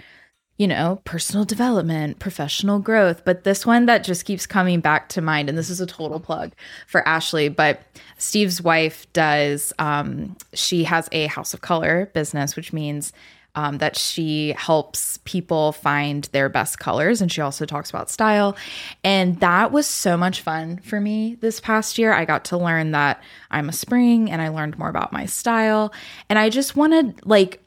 [0.59, 3.25] you know, personal development, professional growth.
[3.25, 6.19] But this one that just keeps coming back to mind, and this is a total
[6.19, 6.53] plug
[6.89, 7.81] for Ashley, but
[8.19, 13.13] Steve's wife does, um, she has a house of color business, which means
[13.59, 17.21] um, that she helps people find their best colors.
[17.21, 18.57] And she also talks about style.
[19.03, 22.13] And that was so much fun for me this past year.
[22.13, 25.93] I got to learn that I'm a spring and I learned more about my style.
[26.31, 27.61] And I just wanted, like,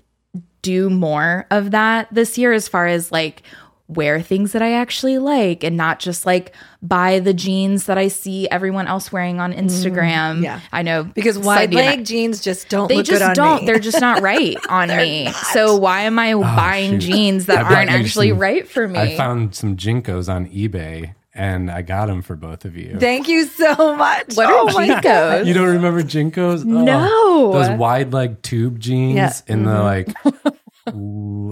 [0.62, 3.44] do more of that this year as far as like
[3.92, 8.08] wear things that I actually like and not just like buy the jeans that I
[8.08, 10.40] see everyone else wearing on Instagram.
[10.40, 10.60] Mm, yeah.
[10.72, 13.62] I know Because wide leg jeans just don't they look just good on don't.
[13.62, 13.66] me.
[13.68, 15.32] They're just not right on me.
[15.54, 17.12] So why am I buying Oh, shoot.
[17.12, 18.98] jeans that I bought aren't actually some- right for me?
[19.00, 22.98] I found some JNCOs on eBay and I got them for both of you.
[23.00, 24.36] Thank you so much.
[24.36, 24.86] what Oh are.
[24.86, 25.46] JNCOs?
[25.46, 26.62] You don't remember JNCOs?
[26.62, 27.52] Oh, No.
[27.54, 29.34] those wide leg tube jeans Yeah.
[29.48, 30.34] in the like l-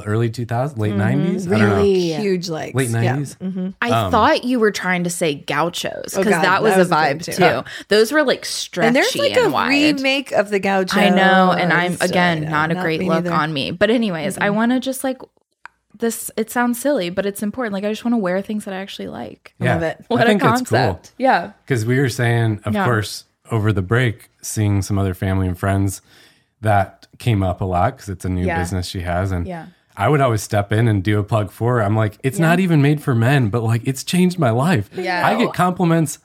[0.06, 1.36] early 2000s, late mm-hmm.
[1.36, 1.48] 90s?
[1.48, 1.76] I don't know.
[1.78, 2.14] Really?
[2.14, 2.76] Huge legs.
[2.76, 3.18] Late Yeah.
[3.18, 3.74] 90s?
[3.82, 6.80] I um, thought you were trying to say gauchos Oh, because God, that was that
[6.80, 7.32] was a a vibe too.
[7.34, 7.42] too.
[7.44, 7.64] Yeah.
[7.88, 9.70] Those were like stretchy And there's like and a wide.
[9.70, 11.00] remake of the gaucho.
[11.00, 13.34] I know, and I'm again yeah, not a great look neither.
[13.34, 13.72] on me.
[13.72, 14.56] But anyways, I mm-hmm.
[14.56, 15.22] want to just like
[15.98, 16.32] this.
[16.38, 17.74] It sounds silly, but it's important.
[17.74, 19.54] Like I just want to wear things that I actually like.
[19.60, 19.74] Yeah.
[19.74, 20.06] love it.
[20.08, 20.78] What I think a it's cool.
[20.78, 21.12] concept!
[21.18, 22.86] Yeah, Because we were saying, of Yeah.
[22.86, 26.02] course, over the break, seeing some other family and friends
[26.62, 28.60] that came up a lot because it's a new Yeah.
[28.60, 29.32] business she has.
[29.32, 29.68] And Yeah.
[30.00, 31.84] I would always step in and do a plug for her.
[31.84, 34.90] I'm like, it's not even made for men, but like it's changed my life.
[34.96, 35.28] Yeah.
[35.28, 36.20] I get compliments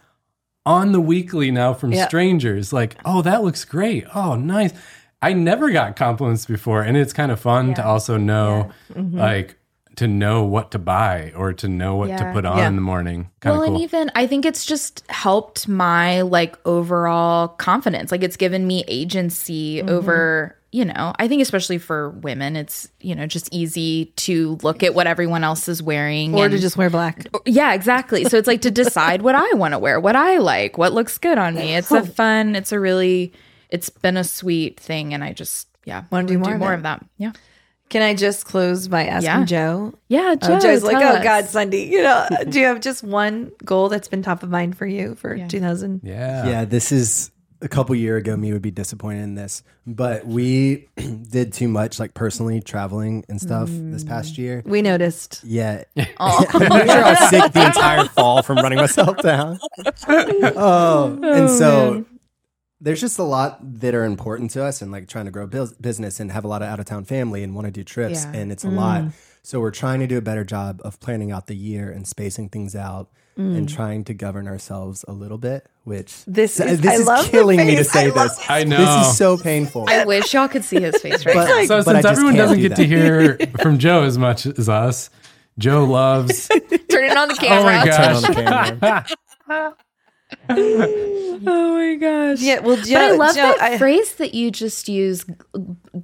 [0.65, 2.07] on the weekly now from Yeah.
[2.07, 4.05] strangers like, oh, that looks great.
[4.15, 4.73] Oh, nice.
[5.21, 6.83] I never got compliments before.
[6.83, 9.57] And it's kind of fun to also know, like,
[9.97, 12.33] to know what to buy or to know what to Mm-hmm.
[12.33, 12.67] Put on Yeah.
[12.69, 13.31] in the morning.
[13.41, 13.75] Kind well, of cool.
[13.77, 18.11] and even I think it's just helped my like overall confidence.
[18.11, 19.89] Like it's given me agency Mm-hmm.
[19.89, 24.83] over, you know, I think especially for women, it's, you know, just easy to look
[24.83, 26.35] at what everyone else is wearing.
[26.35, 27.29] Or and- to just wear black.
[27.33, 28.25] Oh, yeah, exactly.
[28.25, 31.17] So it's like to decide what I want to wear, what I like, what looks
[31.17, 31.77] good on me.
[31.77, 32.05] It's a oh.
[32.05, 33.33] fun, it's a really,
[33.69, 35.15] it's been a sweet thing.
[35.15, 36.79] And I just, yeah, Wanna do more of more it.
[36.79, 37.07] of that.
[37.19, 37.35] Yeah.
[37.89, 39.45] Can I just close by asking Yeah.
[39.45, 39.95] Joe?
[40.09, 40.35] Yeah.
[40.43, 41.23] Oh, Joe, Joe's like, tell oh.
[41.23, 41.89] God, Sunday.
[41.89, 45.15] You know, do you have just one goal that's been top of mind for you
[45.15, 46.01] for 2000?
[46.03, 46.49] yeah.
[46.49, 47.31] Yeah, this is
[47.65, 48.37] a couple year ago.
[48.37, 50.89] Me would be disappointed in this, but we
[51.31, 54.39] did too much, like personally traveling and stuff this past mm.
[54.39, 54.63] year.
[54.65, 55.43] We noticed.
[55.43, 55.85] Yeah,
[56.19, 59.59] I'm pretty sure I was sick the entire fall from running myself down.
[60.09, 62.05] oh, and so oh,
[62.81, 66.21] there's just a lot that are important to us, and like trying to grow business
[66.21, 68.41] and have a lot of out of town family and want to do trips, Yeah.
[68.41, 69.03] and it's a lot.
[69.03, 69.13] Mm.
[69.43, 72.49] So we're trying to do a better job of planning out the year and spacing
[72.49, 73.11] things out.
[73.37, 73.75] And mm.
[73.75, 77.59] trying to govern ourselves a little bit, which This is- this I is love killing
[77.67, 78.41] me to say I this.
[78.49, 78.77] I know.
[78.79, 79.87] This is so painful.
[79.89, 81.65] I wish y'all could see his face right But- now.
[81.67, 84.47] So but I since just everyone doesn't do get to hear from Joe as much
[84.47, 85.11] as us,
[85.59, 86.49] Joe loves.
[86.97, 87.59] Oh Turn it on the camera.
[87.59, 89.75] oh my Turn on gosh!
[91.47, 92.41] Oh my gosh.
[92.41, 95.27] Yeah, well, Joe, but I love Joe, that I- phrase that you just use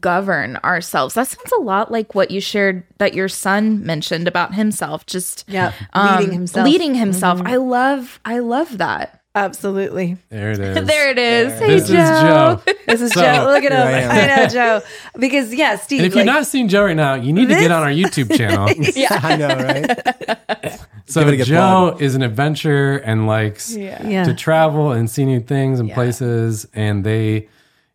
[0.01, 1.14] govern ourselves.
[1.14, 5.07] That sounds a lot like what you shared that your son mentioned about himself.
[5.07, 6.64] Just Yeah, um, leading himself.
[6.66, 7.41] Leading himself.
[7.45, 9.20] I love I love that.
[9.35, 10.16] Absolutely.
[10.28, 10.87] There it is.
[10.87, 11.59] There it is.
[11.59, 12.61] Hey This is Joe.
[12.87, 13.45] This is So- Joe.
[13.53, 14.11] Look at Here I him.
[14.11, 14.83] I, know Joe.
[15.18, 16.01] Because yeah, Steve.
[16.01, 18.37] And if you're not seeing Joe right now, you need to get on our YouTube
[18.37, 18.68] channel.
[18.97, 20.81] yeah, I know, right?
[21.07, 22.03] So Give it a good Joe plug.
[22.03, 27.05] is an adventurer and likes yeah, to travel and see new things and places, and
[27.05, 27.49] they.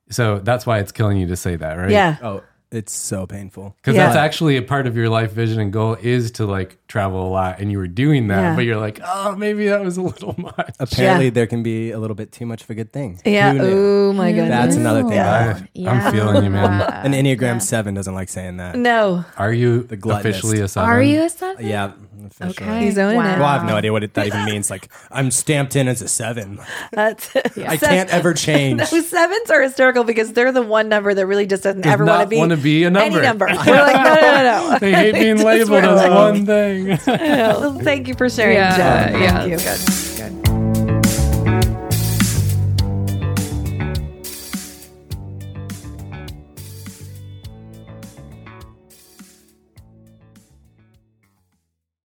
[0.10, 1.90] So that's why it's killing you to say that, right?
[1.90, 3.76] yeah, Oh, it's so painful.
[3.78, 4.06] Because Yeah.
[4.08, 7.30] that's actually a part of your life vision and goal is to like travel a
[7.30, 8.56] lot, and you were doing that, Yeah.
[8.56, 10.76] but you're like, oh, maybe that was a little much.
[10.80, 11.32] Apparently, Yeah.
[11.32, 13.20] there can be a little bit too much of a good thing.
[13.26, 13.54] yeah.
[13.60, 14.50] Oh my goodness.
[14.50, 15.12] That's another thing.
[15.14, 15.60] Yeah.
[15.76, 16.82] I, I'm feeling you, man.
[17.06, 18.78] An Enneagram 7 doesn't like saying that.
[18.78, 20.38] No, Are you gluttonous.
[20.38, 20.90] officially a seven?
[20.90, 21.66] Are you a seven?
[21.68, 21.92] Yeah,
[22.26, 22.66] officially.
[22.70, 22.86] Okay.
[22.86, 23.40] He's owning it.
[23.40, 24.70] Well, I have no idea what it, that even means.
[24.70, 26.60] Like, I'm stamped in as a 7.
[26.94, 27.36] that's.
[27.58, 28.80] I can't ever change.
[28.90, 32.22] Those sevens are hysterical because they're the one number that really just doesn't ever want
[32.24, 33.18] to be wanna be a number.
[33.20, 33.46] Any number.
[33.48, 34.80] We're like, no, no, no, no.
[34.80, 36.85] They hate being labeled as like- one thing.
[37.08, 39.18] Well, Thank you for sharing, Yeah, Joe.
[39.20, 39.32] yeah.
[39.40, 39.58] Thank you.
[39.58, 39.80] Good.
[39.86, 40.05] Good.